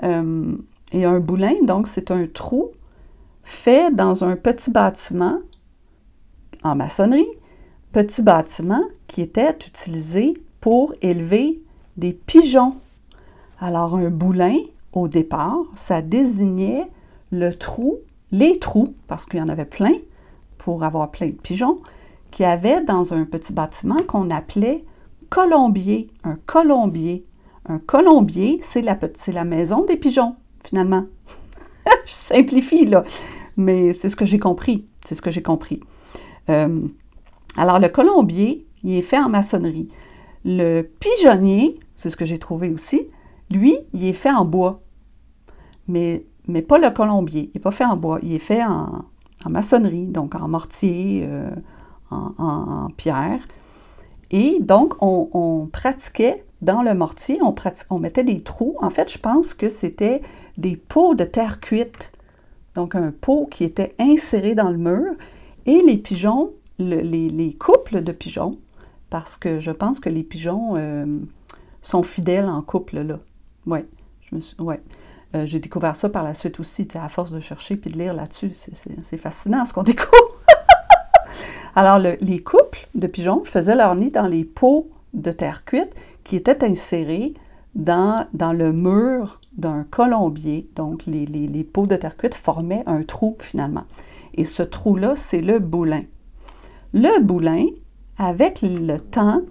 Euh, 0.03 0.55
et 0.91 1.05
un 1.05 1.19
boulin, 1.19 1.55
donc, 1.63 1.87
c'est 1.87 2.11
un 2.11 2.25
trou 2.27 2.71
fait 3.43 3.93
dans 3.93 4.23
un 4.23 4.35
petit 4.35 4.71
bâtiment 4.71 5.39
en 6.63 6.75
maçonnerie, 6.75 7.27
petit 7.91 8.21
bâtiment 8.21 8.83
qui 9.07 9.21
était 9.21 9.49
utilisé 9.67 10.35
pour 10.61 10.93
élever 11.01 11.61
des 11.97 12.13
pigeons. 12.13 12.75
Alors 13.59 13.95
un 13.95 14.09
boulin, 14.09 14.57
au 14.93 15.07
départ, 15.07 15.57
ça 15.75 16.01
désignait 16.01 16.87
le 17.31 17.51
trou, 17.51 17.97
les 18.31 18.59
trous, 18.59 18.95
parce 19.07 19.25
qu'il 19.25 19.39
y 19.39 19.41
en 19.41 19.49
avait 19.49 19.65
plein, 19.65 19.93
pour 20.57 20.83
avoir 20.83 21.11
plein 21.11 21.27
de 21.27 21.33
pigeons, 21.33 21.79
qui 22.31 22.43
avait 22.43 22.81
dans 22.81 23.13
un 23.13 23.25
petit 23.25 23.53
bâtiment 23.53 23.97
qu'on 24.07 24.29
appelait 24.29 24.85
colombier, 25.29 26.09
un 26.23 26.37
colombier. 26.45 27.25
un 27.65 27.79
colombier, 27.79 28.59
c'est 28.61 28.81
la, 28.81 28.97
la 29.33 29.43
maison 29.43 29.83
des 29.85 29.97
pigeons, 29.97 30.35
finalement. 30.63 31.05
Je 32.05 32.13
simplifie, 32.13 32.85
là, 32.85 33.03
mais 33.57 33.93
c'est 33.93 34.09
ce 34.09 34.15
que 34.15 34.25
j'ai 34.25 34.39
compris. 34.39 34.85
C'est 35.05 35.15
ce 35.15 35.21
que 35.21 35.31
j'ai 35.31 35.41
compris. 35.41 35.79
Euh, 36.49 36.81
alors, 37.57 37.79
le 37.79 37.89
colombier, 37.89 38.65
il 38.83 38.95
est 38.95 39.01
fait 39.01 39.19
en 39.19 39.29
maçonnerie. 39.29 39.89
Le 40.45 40.81
pigeonnier, 40.81 41.79
c'est 41.95 42.09
ce 42.09 42.17
que 42.17 42.25
j'ai 42.25 42.37
trouvé 42.37 42.69
aussi, 42.69 43.07
lui, 43.49 43.77
il 43.93 44.05
est 44.05 44.13
fait 44.13 44.31
en 44.31 44.45
bois. 44.45 44.79
Mais, 45.87 46.25
mais 46.49 46.61
pas 46.61 46.77
le 46.77 46.89
colombier. 46.89 47.49
Il 47.53 47.57
n'est 47.57 47.61
pas 47.61 47.71
fait 47.71 47.85
en 47.85 47.95
bois. 47.95 48.19
Il 48.23 48.33
est 48.33 48.39
fait 48.39 48.63
en, 48.63 49.05
maçonnerie, 49.49 50.07
donc 50.07 50.35
en 50.35 50.47
mortier, 50.47 51.23
euh, 51.25 51.49
en, 52.11 52.89
pierre. 52.97 53.39
Et 54.31 54.57
donc, 54.59 54.95
on, 55.01 55.69
pratiquait 55.71 56.43
dans 56.61 56.81
le 56.81 56.93
mortier, 56.93 57.39
on, 57.41 57.99
mettait 57.99 58.23
des 58.23 58.41
trous. 58.41 58.75
En 58.81 58.89
fait, 58.89 59.11
je 59.11 59.17
pense 59.17 59.53
que 59.53 59.69
c'était 59.69 60.21
des 60.57 60.75
pots 60.75 61.15
de 61.15 61.23
terre 61.23 61.59
cuite. 61.59 62.11
Donc, 62.75 62.95
un 62.95 63.11
pot 63.11 63.47
qui 63.49 63.63
était 63.63 63.95
inséré 63.99 64.55
dans 64.55 64.69
le 64.69 64.77
mur. 64.77 65.13
Et 65.65 65.81
les 65.85 65.97
pigeons, 65.97 66.51
les, 66.79 67.55
couples 67.59 68.01
de 68.01 68.11
pigeons, 68.11 68.57
parce 69.09 69.37
que 69.37 69.59
je 69.59 69.71
pense 69.71 69.99
que 69.99 70.09
les 70.09 70.23
pigeons 70.23 70.75
euh, 70.75 71.05
sont 71.81 72.03
fidèles 72.03 72.49
en 72.49 72.61
couple, 72.61 72.99
là. 73.01 73.19
Oui, 73.65 73.79
je 74.21 74.35
me 74.35 74.39
suis... 74.39 74.59
Ouais. 74.59 74.81
Euh, 75.35 75.45
j'ai 75.45 75.59
découvert 75.59 75.95
ça 75.95 76.09
par 76.09 76.23
la 76.23 76.33
suite 76.33 76.59
aussi, 76.59 76.87
à 76.95 77.07
force 77.07 77.31
de 77.31 77.39
chercher 77.39 77.75
puis 77.75 77.91
de 77.91 77.97
lire 77.97 78.13
là-dessus. 78.13 78.51
C'est 78.53 79.17
fascinant 79.17 79.65
ce 79.65 79.73
qu'on 79.73 79.83
découvre. 79.83 80.35
Alors, 81.75 81.99
les 81.99 82.41
couples 82.41 82.87
de 82.95 83.07
pigeons 83.07 83.43
faisaient 83.43 83.75
leur 83.75 83.95
nid 83.95 84.09
dans 84.09 84.27
les 84.27 84.43
pots 84.43 84.89
de 85.13 85.31
terre 85.31 85.65
cuite 85.65 85.93
qui 86.23 86.35
étaient 86.35 86.63
insérés 86.63 87.33
dans, 87.75 88.25
dans 88.33 88.53
le 88.53 88.73
mur 88.73 89.39
d'un 89.55 89.83
colombier. 89.83 90.67
Donc, 90.75 91.05
les, 91.05 91.25
les, 91.25 91.63
pots 91.63 91.85
de 91.85 91.95
terre 91.95 92.17
cuite 92.17 92.33
formaient 92.33 92.83
un 92.87 93.03
trou 93.03 93.37
finalement. 93.39 93.83
Et 94.33 94.45
ce 94.45 94.63
trou-là, 94.63 95.13
c'est 95.15 95.41
le 95.41 95.59
boulin. 95.59 96.03
Le 96.93 97.21
boulin, 97.21 97.67
avec 98.17 98.61
le 98.63 98.97
temps, 98.97 99.43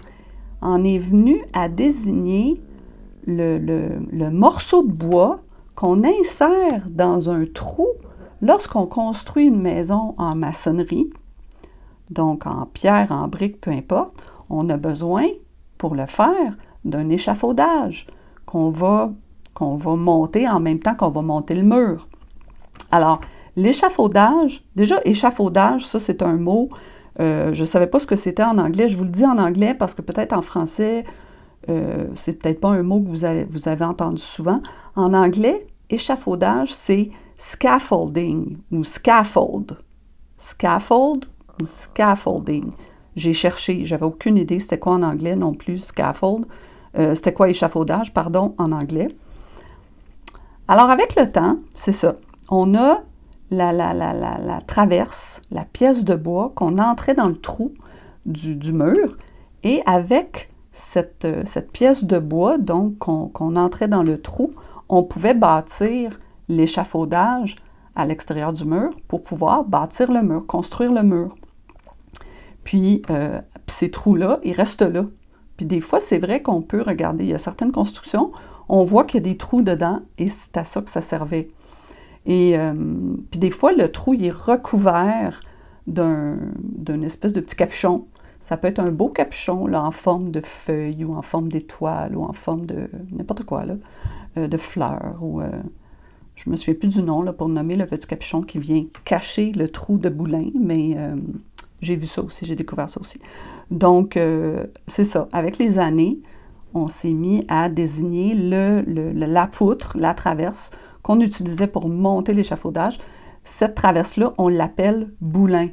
en 0.60 0.82
est 0.82 0.98
venu 0.98 1.40
à 1.52 1.68
désigner 1.68 2.60
le, 3.26 3.58
le 3.58 4.30
morceau 4.30 4.82
de 4.82 4.90
bois 4.90 5.40
qu'on 5.78 6.02
insère 6.02 6.82
dans 6.90 7.30
un 7.30 7.44
trou 7.46 7.86
lorsqu'on 8.42 8.86
construit 8.86 9.46
une 9.46 9.62
maison 9.62 10.16
en 10.18 10.34
maçonnerie, 10.34 11.08
donc 12.10 12.48
en 12.48 12.66
pierre, 12.66 13.12
en 13.12 13.28
brique, 13.28 13.60
peu 13.60 13.70
importe, 13.70 14.12
on 14.50 14.68
a 14.70 14.76
besoin, 14.76 15.28
pour 15.76 15.94
le 15.94 16.06
faire, 16.06 16.56
d'un 16.84 17.08
échafaudage 17.10 18.08
qu'on 18.44 18.70
va, 18.70 19.12
monter 19.60 20.48
en 20.48 20.58
même 20.58 20.80
temps 20.80 20.96
qu'on 20.96 21.10
va 21.10 21.22
monter 21.22 21.54
le 21.54 21.62
mur. 21.62 22.08
Alors, 22.90 23.20
l'échafaudage, 23.54 24.64
déjà, 24.74 24.96
échafaudage, 25.04 25.86
ça 25.86 26.00
c'est 26.00 26.22
un 26.22 26.38
mot, 26.38 26.70
euh, 27.20 27.54
je 27.54 27.60
ne 27.60 27.66
savais 27.66 27.86
pas 27.86 28.00
ce 28.00 28.08
que 28.08 28.16
c'était 28.16 28.42
en 28.42 28.58
anglais, 28.58 28.88
je 28.88 28.96
vous 28.96 29.04
le 29.04 29.10
dis 29.10 29.24
en 29.24 29.38
anglais 29.38 29.74
parce 29.74 29.94
que 29.94 30.02
peut-être 30.02 30.32
en 30.32 30.42
français, 30.42 31.04
euh, 31.68 32.06
c'est 32.14 32.34
peut-être 32.34 32.60
pas 32.60 32.70
un 32.70 32.82
mot 32.82 33.00
que 33.00 33.08
vous 33.08 33.24
avez, 33.24 33.84
entendu 33.84 34.22
souvent. 34.22 34.60
En 34.96 35.14
anglais, 35.14 35.66
échafaudage, 35.90 36.72
c'est 36.72 37.10
scaffolding 37.36 38.58
ou 38.72 38.84
scaffold. 38.84 39.76
Scaffold 40.36 41.26
ou 41.60 41.66
scaffolding. 41.66 42.70
J'ai 43.16 43.32
cherché, 43.32 43.84
j'avais 43.84 44.06
aucune 44.06 44.36
idée 44.36 44.60
c'était 44.60 44.78
quoi 44.78 44.94
en 44.94 45.02
anglais 45.02 45.36
non 45.36 45.54
plus, 45.54 45.78
scaffold. 45.78 46.46
Euh, 46.98 47.14
c'était 47.14 47.32
quoi 47.32 47.48
échafaudage, 47.48 48.14
pardon, 48.14 48.54
en 48.58 48.72
anglais? 48.72 49.08
Alors 50.68 50.90
avec 50.90 51.16
le 51.16 51.30
temps, 51.30 51.58
c'est 51.74 51.92
ça. 51.92 52.16
On 52.50 52.74
a 52.74 53.02
la, 53.50 53.72
la, 53.72 53.92
la, 53.94 54.12
la, 54.12 54.60
traverse, 54.66 55.42
la 55.50 55.64
pièce 55.64 56.04
de 56.04 56.14
bois 56.14 56.52
qu'on 56.54 56.78
entrait 56.78 57.14
dans 57.14 57.28
le 57.28 57.36
trou 57.36 57.72
du 58.26 58.72
mur 58.72 59.16
et 59.62 59.82
avec 59.86 60.50
cette, 60.72 61.24
euh, 61.24 61.42
cette 61.44 61.72
pièce 61.72 62.04
de 62.04 62.18
bois, 62.18 62.58
donc 62.58 62.98
qu'on 62.98 63.56
entrait 63.56 63.88
dans 63.88 64.02
le 64.02 64.20
trou, 64.20 64.52
on 64.88 65.02
pouvait 65.02 65.34
bâtir 65.34 66.18
l'échafaudage 66.48 67.56
à 67.94 68.06
l'extérieur 68.06 68.52
du 68.52 68.64
mur 68.64 68.90
pour 69.08 69.22
pouvoir 69.22 69.64
bâtir 69.64 70.12
le 70.12 70.22
mur, 70.22 70.46
construire 70.46 70.92
le 70.92 71.02
mur. 71.02 71.34
Puis, 72.64 73.02
euh, 73.10 73.40
ces 73.66 73.90
trous-là, 73.90 74.40
ils 74.44 74.52
restent 74.52 74.82
là. 74.82 75.04
Puis 75.56 75.66
des 75.66 75.80
fois, 75.80 76.00
c'est 76.00 76.18
vrai 76.18 76.42
qu'on 76.42 76.62
peut 76.62 76.82
regarder, 76.82 77.24
il 77.24 77.30
y 77.30 77.34
a 77.34 77.38
certaines 77.38 77.72
constructions, 77.72 78.30
on 78.68 78.84
voit 78.84 79.04
qu'il 79.04 79.18
y 79.18 79.22
a 79.26 79.32
des 79.32 79.36
trous 79.36 79.62
dedans 79.62 80.02
et 80.18 80.28
c'est 80.28 80.56
à 80.56 80.64
ça 80.64 80.80
que 80.80 80.90
ça 80.90 81.00
servait. 81.00 81.50
Et 82.26 82.58
euh, 82.58 82.74
puis 83.30 83.40
des 83.40 83.50
fois, 83.50 83.72
le 83.72 83.90
trou, 83.90 84.14
est 84.14 84.30
recouvert 84.30 85.40
d'un 85.86 86.36
espèce 87.02 87.32
de 87.32 87.40
petit 87.40 87.56
capuchon. 87.56 88.06
Ça 88.40 88.56
peut 88.56 88.68
être 88.68 88.78
un 88.78 88.90
beau 88.90 89.08
capuchon 89.08 89.66
là, 89.66 89.82
en 89.82 89.90
forme 89.90 90.30
de 90.30 90.40
feuille 90.40 91.04
ou 91.04 91.14
en 91.14 91.22
forme 91.22 91.50
d'étoile 91.50 92.16
ou 92.16 92.22
en 92.22 92.32
forme 92.32 92.66
de 92.66 92.88
n'importe 93.10 93.44
quoi, 93.44 93.64
là, 93.64 93.74
euh, 94.36 94.46
de 94.46 94.56
fleurs. 94.56 95.16
Ou, 95.20 95.40
euh, 95.40 95.50
je 96.36 96.48
me 96.48 96.56
souviens 96.56 96.74
plus 96.74 96.94
du 96.94 97.02
nom 97.02 97.22
là, 97.22 97.32
pour 97.32 97.48
nommer 97.48 97.76
le 97.76 97.86
petit 97.86 98.06
capuchon 98.06 98.42
qui 98.42 98.58
vient 98.58 98.84
cacher 99.04 99.52
le 99.52 99.68
trou 99.68 99.98
de 99.98 100.08
boulin, 100.08 100.50
mais 100.54 100.94
euh, 100.96 101.16
j'ai 101.80 101.96
vu 101.96 102.06
ça 102.06 102.22
aussi, 102.22 102.46
j'ai 102.46 102.54
découvert 102.54 102.88
ça 102.88 103.00
aussi. 103.00 103.20
Donc, 103.70 104.18
c'est 104.86 105.04
ça. 105.04 105.28
Avec 105.32 105.58
les 105.58 105.78
années, 105.78 106.20
on 106.74 106.88
s'est 106.88 107.12
mis 107.12 107.44
à 107.48 107.68
désigner 107.68 108.34
la 108.34 109.46
poutre, 109.46 109.96
la 109.96 110.14
traverse 110.14 110.70
qu'on 111.02 111.20
utilisait 111.20 111.66
pour 111.66 111.88
monter 111.88 112.34
l'échafaudage. 112.34 112.98
Cette 113.44 113.74
traverse-là, 113.74 114.34
on 114.38 114.48
l'appelle 114.48 115.12
boulin. 115.20 115.68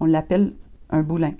On 0.00 0.06
l'appelle 0.06 0.54
un 0.90 1.02
boulin. 1.02 1.32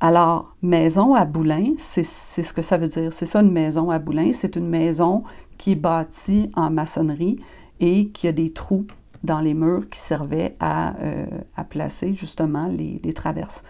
Alors, 0.00 0.54
maison 0.62 1.14
à 1.14 1.24
Boulin, 1.24 1.74
c'est 1.76 2.04
ce 2.04 2.52
que 2.52 2.62
ça 2.62 2.76
veut 2.76 2.86
dire. 2.86 3.12
C'est 3.12 3.26
ça 3.26 3.40
une 3.40 3.50
maison 3.50 3.90
à 3.90 3.98
Boulin. 3.98 4.32
C'est 4.32 4.54
une 4.54 4.68
maison 4.68 5.24
qui 5.56 5.72
est 5.72 5.76
bâtie 5.76 6.48
en 6.54 6.70
maçonnerie 6.70 7.40
et 7.80 8.08
qui 8.10 8.28
a 8.28 8.32
des 8.32 8.52
trous 8.52 8.86
dans 9.24 9.40
les 9.40 9.54
murs 9.54 9.88
qui 9.88 9.98
servaient 9.98 10.54
à, 10.60 10.96
euh, 11.00 11.26
placer 11.68 12.14
justement 12.14 12.68
les, 12.68 13.12
traverses. 13.12 13.64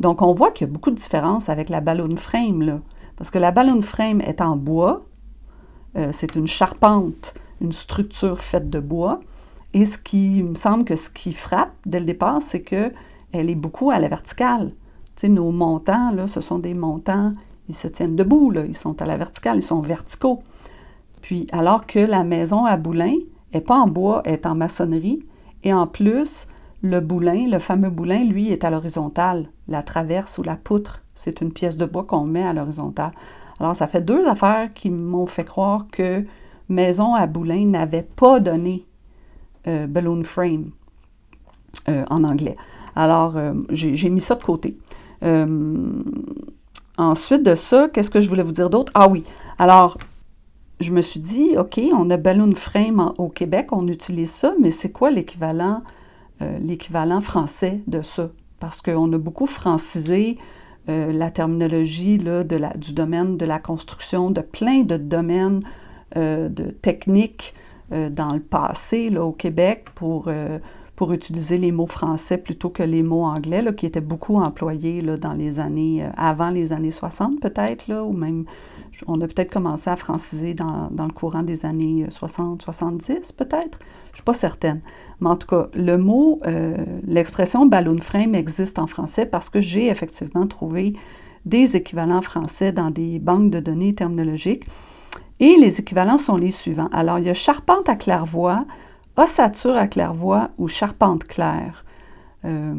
Donc, 0.00 0.22
on 0.22 0.34
voit 0.34 0.50
qu'il 0.50 0.66
y 0.66 0.70
a 0.70 0.72
beaucoup 0.72 0.90
de 0.90 0.96
différences 0.96 1.48
avec 1.48 1.68
la 1.68 1.80
balloon 1.80 2.16
frame, 2.16 2.62
là. 2.62 2.80
Parce 3.16 3.30
que 3.30 3.38
la 3.38 3.52
balloon 3.52 3.82
frame 3.82 4.20
est 4.22 4.40
en 4.40 4.56
bois, 4.56 5.06
euh, 5.96 6.08
c'est 6.10 6.34
une 6.34 6.48
charpente, 6.48 7.34
une 7.60 7.70
structure 7.70 8.40
faite 8.40 8.70
de 8.70 8.80
bois. 8.80 9.20
Et 9.72 9.84
ce 9.84 9.98
qui 9.98 10.42
me 10.42 10.56
semble 10.56 10.84
que 10.84 10.96
ce 10.96 11.10
qui 11.10 11.32
frappe 11.32 11.74
dès 11.86 12.00
le 12.00 12.06
départ, 12.06 12.42
c'est 12.42 12.62
qu'elle 12.62 12.92
est 13.32 13.54
beaucoup 13.54 13.90
à 13.90 14.00
la 14.00 14.08
verticale 14.08 14.72
nos 15.24 15.50
montants, 15.50 16.26
ce 16.26 16.40
sont 16.40 16.58
des 16.58 16.74
montants, 16.74 17.32
ils 17.68 17.74
se 17.74 17.88
tiennent 17.88 18.16
debout, 18.16 18.52
ils 18.66 18.76
sont 18.76 19.00
à 19.02 19.06
la 19.06 19.16
verticale, 19.16 19.58
ils 19.58 19.62
sont 19.62 19.80
verticaux. 19.80 20.40
Puis, 21.20 21.46
alors 21.52 21.86
que 21.86 21.98
la 21.98 22.24
maison 22.24 22.64
à 22.64 22.76
Boulin 22.76 23.14
n'est 23.52 23.60
pas 23.60 23.78
en 23.78 23.86
bois, 23.86 24.22
elle 24.24 24.34
est 24.34 24.46
en 24.46 24.54
maçonnerie, 24.54 25.20
et 25.62 25.74
en 25.74 25.86
plus, 25.86 26.46
le 26.82 27.00
boulin, 27.00 27.48
le 27.48 27.58
fameux 27.58 27.90
boulin, 27.90 28.24
lui, 28.24 28.50
est 28.50 28.64
à 28.64 28.70
l'horizontale. 28.70 29.50
La 29.68 29.82
traverse 29.82 30.38
ou 30.38 30.42
la 30.42 30.56
poutre, 30.56 31.02
c'est 31.14 31.42
une 31.42 31.52
pièce 31.52 31.76
de 31.76 31.84
bois 31.84 32.04
qu'on 32.04 32.24
met 32.24 32.42
à 32.42 32.54
l'horizontale. 32.54 33.12
Alors, 33.58 33.76
ça 33.76 33.86
fait 33.86 34.00
deux 34.00 34.26
affaires 34.26 34.72
qui 34.72 34.88
m'ont 34.88 35.26
fait 35.26 35.44
croire 35.44 35.86
que 35.92 36.24
Maison 36.70 37.14
à 37.14 37.26
Boulin 37.26 37.66
n'avait 37.66 38.02
pas 38.16 38.40
donné 38.40 38.86
euh, 39.66 39.86
balloon 39.86 40.22
frame 40.24 40.70
euh, 41.88 42.04
en 42.08 42.24
anglais. 42.24 42.56
Alors, 42.96 43.36
euh, 43.36 43.52
j'ai 43.70 44.08
mis 44.08 44.20
ça 44.20 44.36
de 44.36 44.42
côté. 44.42 44.78
Euh, 45.22 46.02
ensuite 46.96 47.42
de 47.42 47.54
ça, 47.54 47.88
qu'est-ce 47.88 48.10
que 48.10 48.20
je 48.20 48.28
voulais 48.28 48.42
vous 48.42 48.52
dire 48.52 48.70
d'autre? 48.70 48.92
Ah 48.94 49.08
oui, 49.08 49.24
alors, 49.58 49.98
je 50.80 50.92
me 50.92 51.02
suis 51.02 51.20
dit, 51.20 51.56
OK, 51.58 51.80
on 51.92 52.08
a 52.10 52.16
Balloon 52.16 52.54
Frame 52.54 53.12
au 53.18 53.28
Québec, 53.28 53.68
on 53.72 53.86
utilise 53.86 54.30
ça, 54.30 54.54
mais 54.60 54.70
c'est 54.70 54.92
quoi 54.92 55.10
l'équivalent, 55.10 55.82
euh, 56.42 56.58
l'équivalent 56.58 57.20
français 57.20 57.80
de 57.86 58.02
ça? 58.02 58.30
Parce 58.58 58.82
qu'on 58.82 59.12
a 59.12 59.18
beaucoup 59.18 59.46
francisé 59.46 60.38
euh, 60.88 61.12
la 61.12 61.30
terminologie 61.30 62.18
là, 62.18 62.44
de 62.44 62.56
la, 62.56 62.70
du 62.70 62.94
domaine 62.94 63.36
de 63.36 63.44
la 63.44 63.58
construction, 63.58 64.30
de 64.30 64.40
plein 64.40 64.82
de 64.82 64.96
domaines 64.96 65.60
de 66.16 66.72
techniques 66.82 67.54
dans 67.92 68.34
le 68.34 68.40
passé 68.40 69.10
là, 69.10 69.24
au 69.24 69.30
Québec 69.30 69.90
pour 69.94 70.28
pour 71.00 71.14
utiliser 71.14 71.56
les 71.56 71.72
mots 71.72 71.86
français 71.86 72.36
plutôt 72.36 72.68
que 72.68 72.82
les 72.82 73.02
mots 73.02 73.24
anglais, 73.24 73.64
qui 73.74 73.86
étaient 73.86 74.02
beaucoup 74.02 74.36
employés 74.36 75.00
dans 75.00 75.32
les 75.32 75.58
années, 75.58 76.04
euh, 76.04 76.10
avant 76.14 76.50
les 76.50 76.74
années 76.74 76.90
60 76.90 77.40
peut-être, 77.40 77.90
ou 78.02 78.12
même, 78.12 78.44
on 79.06 79.18
a 79.22 79.26
peut-être 79.26 79.50
commencé 79.50 79.88
à 79.88 79.96
franciser 79.96 80.52
dans, 80.52 80.90
le 80.90 81.12
courant 81.14 81.42
des 81.42 81.64
années 81.64 82.04
60, 82.10 82.60
70 82.60 83.32
peut-être, 83.32 83.78
je 83.78 84.10
ne 84.10 84.14
suis 84.16 84.24
pas 84.24 84.34
certaine. 84.34 84.82
Mais 85.20 85.30
en 85.30 85.36
tout 85.36 85.46
cas, 85.46 85.68
le 85.72 85.96
mot, 85.96 86.38
euh, 86.46 86.84
l'expression 87.06 87.64
balloon 87.64 88.00
frame 88.00 88.34
existe 88.34 88.78
en 88.78 88.86
français 88.86 89.24
parce 89.24 89.48
que 89.48 89.62
j'ai 89.62 89.88
effectivement 89.88 90.46
trouvé 90.46 90.92
des 91.46 91.76
équivalents 91.76 92.20
français 92.20 92.72
dans 92.72 92.90
des 92.90 93.18
banques 93.18 93.50
de 93.50 93.60
données 93.60 93.94
terminologiques. 93.94 94.66
Et 95.42 95.56
les 95.56 95.80
équivalents 95.80 96.18
sont 96.18 96.36
les 96.36 96.50
suivants. 96.50 96.90
Alors, 96.92 97.18
il 97.18 97.24
y 97.24 97.30
a 97.30 97.34
charpente 97.34 97.88
à 97.88 97.96
claire-voie, 97.96 98.66
ossature 99.16 99.76
à 99.76 99.86
claire-voie 99.86 100.50
ou 100.58 100.68
charpente 100.68 101.24
claire. 101.24 101.84
Euh, 102.44 102.74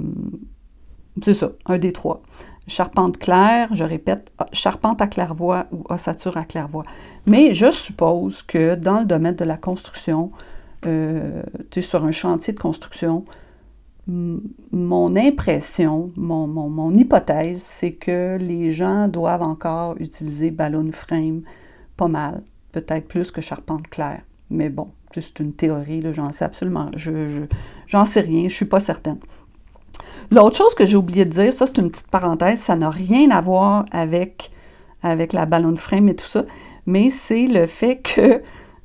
c'est 1.22 1.34
ça, 1.34 1.52
un 1.66 1.78
des 1.78 1.92
trois. 1.92 2.22
Charpente 2.68 3.18
claire, 3.18 3.70
je 3.76 3.84
répète, 3.84 4.32
charpente 4.54 5.02
à 5.02 5.08
claire-voie 5.08 5.66
ou 5.72 5.84
ossature 5.90 6.38
à 6.38 6.46
claire-voie. 6.46 6.84
Mais 7.26 7.54
je 7.54 7.72
suppose 7.72 8.44
que 8.44 8.76
dans 8.76 9.00
le 9.00 9.06
domaine 9.06 9.36
de 9.36 9.44
la 9.44 9.58
construction, 9.58 10.32
euh, 10.86 11.44
sur 11.80 12.06
un 12.06 12.12
chantier 12.12 12.54
de 12.54 12.60
construction, 12.60 13.26
mon 14.08 15.16
impression, 15.16 16.10
mon, 16.18 16.48
mon, 16.48 16.94
hypothèse, 16.94 17.62
c'est 17.62 17.94
que 17.94 18.38
les 18.40 18.72
gens 18.72 19.08
doivent 19.08 19.44
encore 19.44 19.96
utiliser 20.00 20.52
ballon 20.52 20.92
frame 20.92 21.44
pas 21.98 22.08
mal, 22.08 22.42
peut-être 22.72 23.08
plus 23.08 23.32
que 23.32 23.42
charpente 23.42 23.88
claire. 23.88 24.24
Mais 24.52 24.70
bon, 24.70 24.90
c'est 25.14 25.40
une 25.40 25.54
théorie, 25.54 26.04
j'en 26.14 26.32
sais 26.32 26.46
absolument, 26.46 26.92
je, 26.96 27.46
j'en 27.88 28.06
sais 28.06 28.22
rien, 28.22 28.42
je 28.42 28.46
ne 28.46 28.50
suis 28.50 28.66
pas 28.66 28.80
certaine. 28.80 29.18
L'autre 30.30 30.56
chose 30.56 30.76
que 30.76 30.86
j'ai 30.86 30.98
oublié 30.98 31.26
de 31.26 31.30
dire, 31.30 31.52
ça 31.52 31.66
c'est 31.66 31.80
une 31.80 31.90
petite 31.90 32.10
parenthèse, 32.10 32.60
ça 32.60 32.76
n'a 32.76 32.90
rien 32.90 33.32
à 33.32 33.42
voir 33.42 33.86
avec, 33.92 34.52
avec 35.02 35.34
la 35.34 35.46
ballon 35.46 35.76
frame 35.76 36.10
et 36.10 36.16
tout 36.16 36.26
ça, 36.26 36.46
mais 36.86 37.10
c'est 37.10 37.48
le 37.48 37.66
fait 37.66 37.98
que 37.98 38.42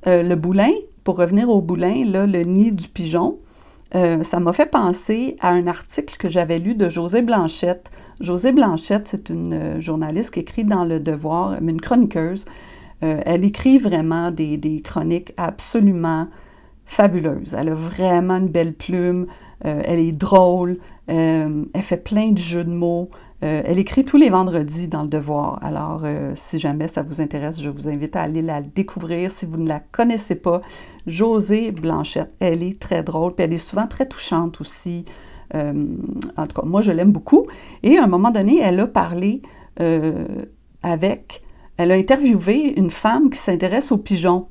euh, 0.07 0.23
le 0.23 0.35
boulin, 0.37 0.71
pour 1.05 1.19
revenir 1.19 1.51
au 1.51 1.61
boulin, 1.61 2.05
là, 2.07 2.27
le 2.27 2.43
nid 2.43 2.73
du 2.73 2.89
pigeon, 2.89 3.39
euh, 3.95 4.23
ça 4.25 4.41
m'a 4.41 4.53
fait 4.53 4.67
penser 4.67 5.37
à 5.41 5.51
un 5.51 5.67
article 5.67 6.17
que 6.17 6.29
j'avais 6.29 6.59
lu 6.59 6.75
de 6.75 6.89
José 6.89 7.23
Blanchette. 7.23 7.91
José 8.21 8.53
Blanchette, 8.53 9.09
c'est 9.09 9.31
une 9.31 9.55
euh, 9.55 9.81
journaliste 9.81 10.35
qui 10.35 10.41
écrit 10.41 10.65
dans 10.65 10.85
Le 10.85 10.99
Devoir, 10.99 11.63
une 11.63 11.81
chroniqueuse. 11.81 12.45
Euh, 13.03 13.21
elle 13.25 13.45
écrit 13.45 13.79
vraiment 13.79 14.31
des, 14.31 14.81
chroniques 14.83 15.33
absolument 15.37 16.29
fabuleuses. 16.85 17.55
Elle 17.59 17.71
a 17.71 17.75
vraiment 17.75 18.37
une 18.37 18.49
belle 18.49 18.75
plume, 18.75 19.27
elle 19.63 19.99
est 19.99 20.13
drôle, 20.13 20.79
elle 21.09 21.67
fait 21.83 21.97
plein 21.97 22.31
de 22.31 22.39
jeux 22.39 22.63
de 22.63 22.73
mots. 22.73 23.11
Euh, 23.43 23.63
elle 23.67 23.79
écrit 23.79 24.05
tous 24.05 24.17
les 24.17 24.31
vendredis 24.31 24.89
dans 24.89 25.03
le 25.03 25.09
Devoir. 25.09 25.59
Alors, 25.63 26.03
euh, 26.05 26.33
si 26.35 26.59
jamais 26.59 26.89
ça 26.89 27.03
vous 27.03 27.21
intéresse, 27.21 27.61
je 27.61 27.69
vous 27.69 27.89
invite 27.89 28.17
à 28.17 28.23
aller 28.23 28.41
la 28.41 28.63
découvrir. 28.63 29.31
Si 29.31 29.45
vous 29.45 29.59
ne 29.59 29.69
la 29.69 29.81
connaissez 29.81 30.37
pas, 30.37 30.63
Josée 31.07 31.71
Blanchette, 31.71 32.33
elle 32.41 32.63
est 32.63 32.81
très 32.81 33.03
drôle, 33.03 33.35
puis 33.35 33.45
elle 33.45 33.53
est 33.53 33.59
souvent 33.59 33.87
très 33.87 34.07
touchante 34.07 34.61
aussi. 34.61 35.05
Euh, 35.55 35.87
en 36.37 36.47
tout 36.47 36.61
cas, 36.61 36.67
moi, 36.67 36.81
je 36.81 36.93
l'aime 36.93 37.13
beaucoup. 37.13 37.47
Et 37.83 37.99
à 37.99 38.05
un 38.05 38.07
moment 38.07 38.31
donné, 38.31 38.59
elle 38.61 38.81
a 38.81 38.87
parlé 38.87 39.43
avec, 40.83 41.43
elle 41.77 41.93
a 41.93 41.95
interviewé 41.95 42.79
une 42.79 42.91
femme 42.91 43.31
qui 43.31 43.39
s'intéresse 43.39 43.93
aux 43.93 43.99
pigeons. 43.99 44.49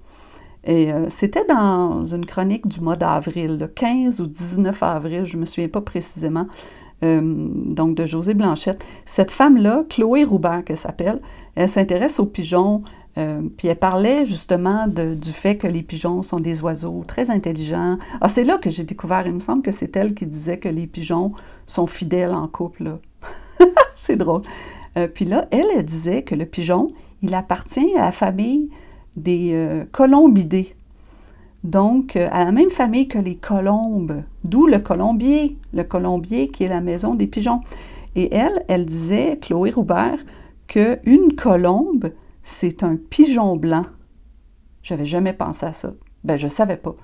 Et 0.68 0.92
c'était 1.10 1.46
dans 1.46 2.04
une 2.04 2.26
chronique 2.26 2.66
du 2.66 2.82
mois 2.82 2.96
d'avril, 2.96 3.58
le 3.60 3.68
15 3.68 4.20
ou 4.20 4.26
19 4.26 4.82
avril, 4.82 5.24
je 5.26 5.36
ne 5.36 5.42
me 5.42 5.46
souviens 5.46 5.68
pas 5.68 5.82
précisément. 5.82 6.48
Euh, 7.04 7.22
donc 7.22 7.96
de 7.96 8.06
José 8.06 8.34
Blanchette. 8.34 8.84
Cette 9.06 9.30
femme-là, 9.30 9.84
Chloé 9.90 10.24
Roubert, 10.24 10.64
qu'elle 10.64 10.78
s'appelle, 10.78 11.20
elle 11.56 11.68
s'intéresse 11.68 12.20
aux 12.20 12.26
pigeons, 12.26 12.84
euh, 13.18 13.42
puis 13.58 13.68
elle 13.68 13.78
parlait 13.78 14.26
justement 14.26 14.88
du 14.88 15.32
fait 15.32 15.58
que 15.58 15.68
les 15.68 15.84
pigeons 15.84 16.22
sont 16.22 16.40
des 16.40 16.64
oiseaux 16.64 17.04
très 17.06 17.30
intelligents. 17.30 17.98
Ah, 18.22 18.30
c'est 18.30 18.46
là 18.46 18.58
que 18.58 18.70
j'ai 18.70 18.84
découvert, 18.84 19.28
il 19.28 19.34
me 19.34 19.40
semble 19.40 19.62
que 19.62 19.72
c'est 19.72 19.96
elle 19.98 20.14
qui 20.14 20.26
disait 20.26 20.58
que 20.58 20.70
les 20.70 20.88
pigeons 20.88 21.34
sont 21.66 21.86
fidèles 21.86 22.34
en 22.34 22.48
couple. 22.48 22.98
c'est 23.96 24.16
drôle. 24.16 24.44
Euh, 24.98 25.10
puis 25.10 25.26
là, 25.26 25.48
elle, 25.52 25.68
elle 25.76 25.84
disait 25.84 26.24
que 26.24 26.34
le 26.34 26.46
pigeon, 26.46 26.94
il 27.26 27.34
appartient 27.34 27.96
à 27.96 28.06
la 28.06 28.12
famille 28.12 28.70
des 29.16 29.86
colombidés 29.92 30.76
donc 31.66 32.16
euh, 32.16 32.30
à 32.32 32.46
la 32.46 32.52
même 32.52 32.70
famille 32.70 33.08
que 33.08 33.18
les 33.18 33.36
colombes, 33.36 34.22
d'où 34.44 34.68
le 34.68 34.80
colombier, 34.80 35.58
le 35.74 35.84
colombier 35.84 36.48
qui 36.50 36.64
est 36.64 36.70
la 36.70 36.80
maison 36.80 37.16
des 37.16 37.28
pigeons. 37.28 37.62
Et 38.16 38.34
elle, 38.34 38.64
elle 38.68 38.86
disait, 38.86 39.40
Chloé 39.42 39.72
Roubert, 39.72 40.20
qu'une 40.68 41.36
colombe, 41.36 42.12
c'est 42.44 42.84
un 42.84 42.96
pigeon 42.96 43.58
blanc. 43.58 43.86
J'avais 44.84 45.06
jamais 45.06 45.34
pensé 45.34 45.66
à 45.66 45.74
ça. 45.74 45.94
Ben, 46.24 46.38
je 46.38 46.48
savais 46.48 46.78
pas. 46.78 46.96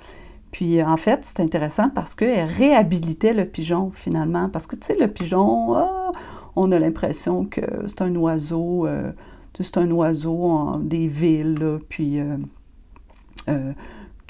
Puis, 0.52 0.82
en 0.84 0.98
fait, 0.98 1.22
c'est 1.24 1.40
intéressant 1.40 1.90
parce 1.90 2.14
qu'elle 2.14 2.48
réhabilitait 2.48 3.34
le 3.34 3.46
pigeon, 3.46 3.92
finalement. 3.92 4.48
Parce 4.48 4.68
que, 4.68 4.76
tu 4.76 4.88
sais, 4.88 4.98
le 4.98 5.08
pigeon, 5.08 5.74
ah, 5.74 6.12
on 6.56 6.72
a 6.72 6.80
l'impression 6.80 7.46
que 7.46 7.62
c'est 7.88 8.02
un 8.02 8.16
oiseau, 8.16 8.86
euh, 8.86 9.12
c'est 9.60 9.78
un 9.78 9.90
oiseau 9.92 10.78
des 10.80 11.08
villes, 11.08 11.80
puis... 11.90 12.20
Euh, 12.20 13.74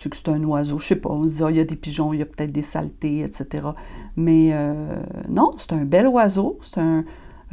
que 0.10 0.18
c'est 0.18 0.30
un 0.30 0.44
oiseau, 0.44 0.80
je 0.80 0.88
sais 0.88 0.96
pas, 0.96 1.10
on 1.10 1.28
se 1.28 1.36
dit, 1.36 1.44
ah, 1.44 1.52
il 1.52 1.58
y 1.58 1.60
a 1.60 1.64
des 1.64 1.76
pigeons, 1.76 2.14
il 2.14 2.20
y 2.20 2.22
a 2.22 2.26
peut-être 2.26 2.52
des 2.52 2.62
saletés, 2.62 3.20
etc. 3.20 3.68
Mais 4.16 4.50
euh, 4.54 5.02
non, 5.30 5.54
c'est 5.58 5.74
un 5.74 5.86
bel 5.86 6.08
oiseau, 6.08 6.58
c'est 6.62 6.80
un, 6.80 7.04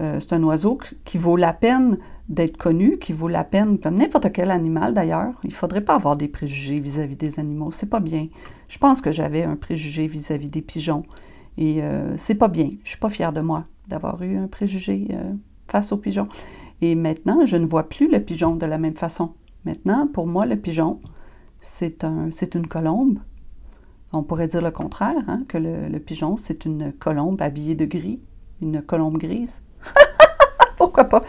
euh, 0.00 0.20
oiseau 0.42 0.78
qui 1.04 1.18
vaut 1.18 1.36
la 1.36 1.52
peine 1.52 1.98
d'être 2.28 2.56
connu, 2.56 2.98
qui 2.98 3.12
vaut 3.12 3.28
la 3.28 3.44
peine, 3.44 3.78
comme 3.78 3.96
n'importe 3.96 4.32
quel 4.32 4.50
animal 4.50 4.94
d'ailleurs. 4.94 5.34
Il 5.44 5.50
ne 5.50 5.54
faudrait 5.54 5.80
pas 5.80 5.94
avoir 5.94 6.16
des 6.16 6.28
préjugés 6.28 6.78
vis-à-vis 6.78 7.16
des 7.16 7.38
animaux, 7.40 7.72
c'est 7.72 7.88
pas 7.90 8.00
bien. 8.00 8.28
Je 8.68 8.78
pense 8.78 9.00
que 9.00 9.12
j'avais 9.12 9.44
un 9.44 9.56
préjugé 9.56 10.06
vis-à-vis 10.06 10.50
des 10.50 10.62
pigeons 10.62 11.04
et 11.56 11.82
euh, 11.82 12.16
c'est 12.16 12.34
pas 12.34 12.48
bien. 12.48 12.70
Je 12.84 12.90
suis 12.90 12.98
pas 12.98 13.10
fière 13.10 13.32
de 13.32 13.40
moi 13.40 13.64
d'avoir 13.88 14.22
eu 14.22 14.36
un 14.36 14.48
préjugé 14.48 15.08
face 15.66 15.92
aux 15.92 15.96
pigeons. 15.96 16.28
Et 16.80 16.94
maintenant, 16.94 17.44
je 17.44 17.56
ne 17.56 17.66
vois 17.66 17.88
plus 17.88 18.10
le 18.10 18.20
pigeon 18.20 18.56
de 18.56 18.66
la 18.66 18.78
même 18.78 18.96
façon. 18.96 19.32
Maintenant, 19.64 20.06
pour 20.06 20.26
moi, 20.26 20.46
le 20.46 20.56
pigeon, 20.56 21.00
c'est 21.60 22.04
un, 22.04 22.30
une 22.54 22.66
colombe. 22.66 23.18
On 24.12 24.22
pourrait 24.22 24.46
dire 24.46 24.62
le 24.62 24.70
contraire, 24.70 25.24
hein, 25.26 25.42
que 25.48 25.58
le, 25.58 25.98
pigeon, 25.98 26.36
c'est 26.36 26.64
une 26.64 26.92
colombe 26.92 27.42
habillée 27.42 27.74
de 27.74 27.84
gris, 27.84 28.20
une 28.62 28.80
colombe 28.80 29.18
grise. 29.18 29.62
Pourquoi 30.76 31.04
pas? 31.04 31.20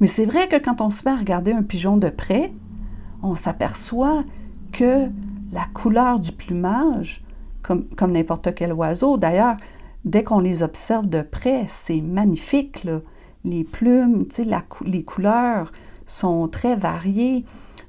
Mais 0.00 0.08
c'est 0.08 0.24
vrai 0.24 0.48
que 0.48 0.56
quand 0.56 0.80
on 0.80 0.90
se 0.90 1.04
met 1.04 1.12
à 1.12 1.16
regarder 1.16 1.52
un 1.52 1.62
pigeon 1.62 1.96
de 1.96 2.08
près, 2.08 2.52
on 3.22 3.34
s'aperçoit 3.34 4.24
que 4.72 5.08
la 5.52 5.66
couleur 5.72 6.18
du 6.18 6.32
plumage, 6.32 7.24
comme, 7.62 7.86
comme 7.90 8.12
n'importe 8.12 8.54
quel 8.54 8.72
oiseau, 8.72 9.16
d'ailleurs, 9.16 9.56
dès 10.04 10.24
qu'on 10.24 10.40
les 10.40 10.62
observe 10.62 11.06
de 11.06 11.22
près, 11.22 11.64
c'est 11.68 12.00
magnifique. 12.00 12.84
Les 13.44 13.62
plumes, 13.62 14.24
les 14.86 15.02
couleurs 15.02 15.70
sont 16.06 16.48
très 16.48 16.76
variées. 16.76 17.44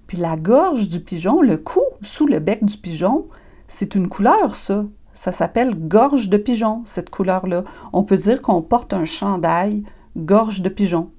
Puis 0.06 0.18
la 0.18 0.36
gorge 0.36 0.90
du 0.90 1.00
pigeon, 1.00 1.42
le 1.42 1.56
cou 1.56 1.82
sous 2.02 2.28
le 2.28 2.40
bec 2.40 2.66
du 2.66 2.78
pigeon, 2.78 3.26
c'est 3.68 3.96
une 3.96 4.10
couleur, 4.10 4.56
ça. 4.56 4.86
Ça 5.14 5.32
s'appelle 5.32 5.74
gorge 5.88 6.30
de 6.30 6.36
pigeon, 6.36 6.82
cette 6.84 7.10
couleur-là. 7.10 7.64
On 7.94 8.04
peut 8.04 8.18
dire 8.18 8.42
qu'on 8.42 8.62
porte 8.62 8.94
un 8.94 9.06
chandail 9.06 9.84
gorge 10.18 10.62
de 10.62 10.68
pigeon. 10.68 11.12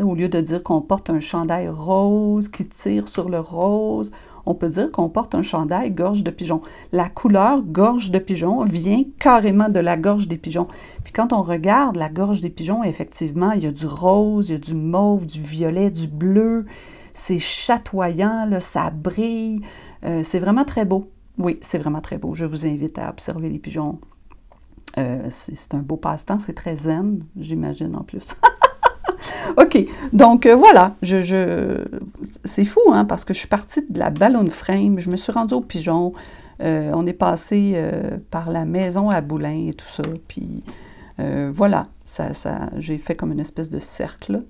Au 0.00 0.14
lieu 0.14 0.28
de 0.28 0.40
dire 0.40 0.62
qu'on 0.62 0.80
porte 0.80 1.10
un 1.10 1.20
chandail 1.20 1.68
rose 1.68 2.48
qui 2.48 2.66
tire 2.66 3.08
sur 3.08 3.28
le 3.28 3.40
rose, 3.40 4.12
on 4.46 4.54
peut 4.54 4.68
dire 4.68 4.90
qu'on 4.90 5.08
porte 5.08 5.34
un 5.34 5.42
chandail 5.42 5.90
gorge 5.90 6.24
de 6.24 6.30
pigeon. 6.30 6.62
La 6.92 7.08
couleur 7.08 7.62
gorge 7.62 8.10
de 8.10 8.18
pigeon 8.18 8.64
vient 8.64 9.02
carrément 9.18 9.68
de 9.68 9.80
la 9.80 9.96
gorge 9.96 10.28
des 10.28 10.38
pigeons. 10.38 10.66
Quand 11.14 11.32
on 11.32 11.42
regarde 11.42 11.96
la 11.96 12.08
gorge 12.08 12.40
des 12.40 12.50
pigeons, 12.50 12.82
effectivement, 12.84 13.52
il 13.52 13.62
y 13.62 13.66
a 13.66 13.72
du 13.72 13.86
rose, 13.86 14.48
il 14.48 14.52
y 14.52 14.54
a 14.54 14.58
du 14.58 14.74
mauve, 14.74 15.26
du 15.26 15.42
violet, 15.42 15.90
du 15.90 16.08
bleu 16.08 16.66
c'est 17.12 17.38
chatoyant, 17.38 18.46
là, 18.46 18.60
ça 18.60 18.90
brille. 18.90 19.60
Euh, 20.04 20.22
c'est 20.22 20.38
vraiment 20.38 20.64
très 20.64 20.84
beau. 20.84 21.10
Oui, 21.38 21.58
c'est 21.60 21.78
vraiment 21.78 22.00
très 22.00 22.18
beau. 22.18 22.34
Je 22.34 22.44
vous 22.44 22.66
invite 22.66 22.98
à 22.98 23.10
observer 23.10 23.48
les 23.48 23.58
pigeons. 23.58 23.98
Euh, 24.98 25.26
c'est 25.30 25.74
un 25.74 25.78
beau 25.78 25.96
passe-temps, 25.96 26.38
c'est 26.38 26.52
très 26.52 26.76
zen, 26.76 27.24
j'imagine 27.38 27.96
en 27.96 28.02
plus. 28.02 28.36
OK, 29.56 29.86
donc 30.12 30.44
euh, 30.44 30.54
voilà, 30.54 30.96
je, 31.00 31.82
c'est 32.44 32.66
fou, 32.66 32.80
hein, 32.92 33.06
parce 33.06 33.24
que 33.24 33.32
je 33.32 33.38
suis 33.38 33.48
partie 33.48 33.82
de 33.88 33.98
la 33.98 34.10
ballon 34.10 34.48
frame, 34.50 34.98
je 34.98 35.08
me 35.08 35.16
suis 35.16 35.32
rendue 35.32 35.54
au 35.54 35.60
pigeon, 35.60 36.12
on 36.60 37.06
est 37.06 37.12
passé 37.12 38.20
par 38.30 38.50
la 38.50 38.64
maison 38.64 39.10
à 39.10 39.20
Boulin 39.20 39.66
et 39.68 39.74
tout 39.74 39.88
ça, 39.88 40.04
puis 40.28 40.62
voilà, 41.18 41.88
ça, 42.04 42.32
j'ai 42.78 42.98
fait 42.98 43.14
comme 43.14 43.32
une 43.32 43.40
espèce 43.40 43.70
de 43.70 43.78
cercle. 43.78 44.44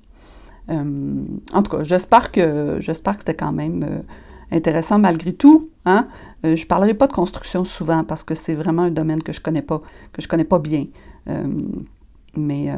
Euh, 0.70 1.24
en 1.52 1.62
tout 1.62 1.76
cas, 1.76 1.82
j'espère 1.82 2.30
que 2.30 2.76
j'espère 2.80 3.14
que 3.14 3.20
c'était 3.20 3.34
quand 3.34 3.52
même 3.52 3.82
euh, 3.82 4.56
intéressant 4.56 4.98
malgré 4.98 5.32
tout. 5.32 5.70
Hein? 5.84 6.06
Euh, 6.44 6.56
je 6.56 6.62
ne 6.62 6.68
parlerai 6.68 6.94
pas 6.94 7.06
de 7.06 7.12
construction 7.12 7.64
souvent 7.64 8.04
parce 8.04 8.24
que 8.24 8.34
c'est 8.34 8.54
vraiment 8.54 8.82
un 8.82 8.90
domaine 8.90 9.22
que 9.22 9.32
je 9.32 9.40
connais 9.40 9.62
pas, 9.62 9.80
que 10.12 10.22
je 10.22 10.28
connais 10.28 10.44
pas 10.44 10.58
bien. 10.58 10.86
mais 12.36 12.68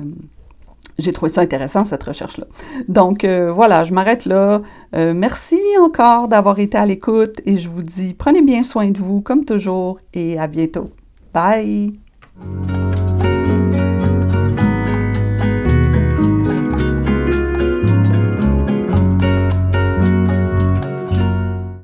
j'ai 0.99 1.13
trouvé 1.13 1.31
ça 1.31 1.41
intéressant, 1.41 1.85
cette 1.85 2.03
recherche-là. 2.03 2.47
Donc 2.89 3.25
voilà, 3.25 3.85
je 3.85 3.95
m'arrête 3.95 4.27
là. 4.27 4.61
merci 4.93 5.59
encore 5.81 6.29
d'avoir 6.29 6.59
été 6.59 6.77
à 6.77 6.87
l'écoute 6.87 7.41
et 7.47 7.57
je 7.57 7.69
vous 7.69 7.83
dis 7.83 8.15
prenez 8.15 8.43
bien 8.43 8.63
soin 8.63 8.91
de 8.91 8.99
vous 8.99 9.21
comme 9.23 9.45
toujours 9.45 9.99
et 10.13 10.39
à 10.39 10.47
bientôt. 10.47 10.91
Bye! 11.33 11.99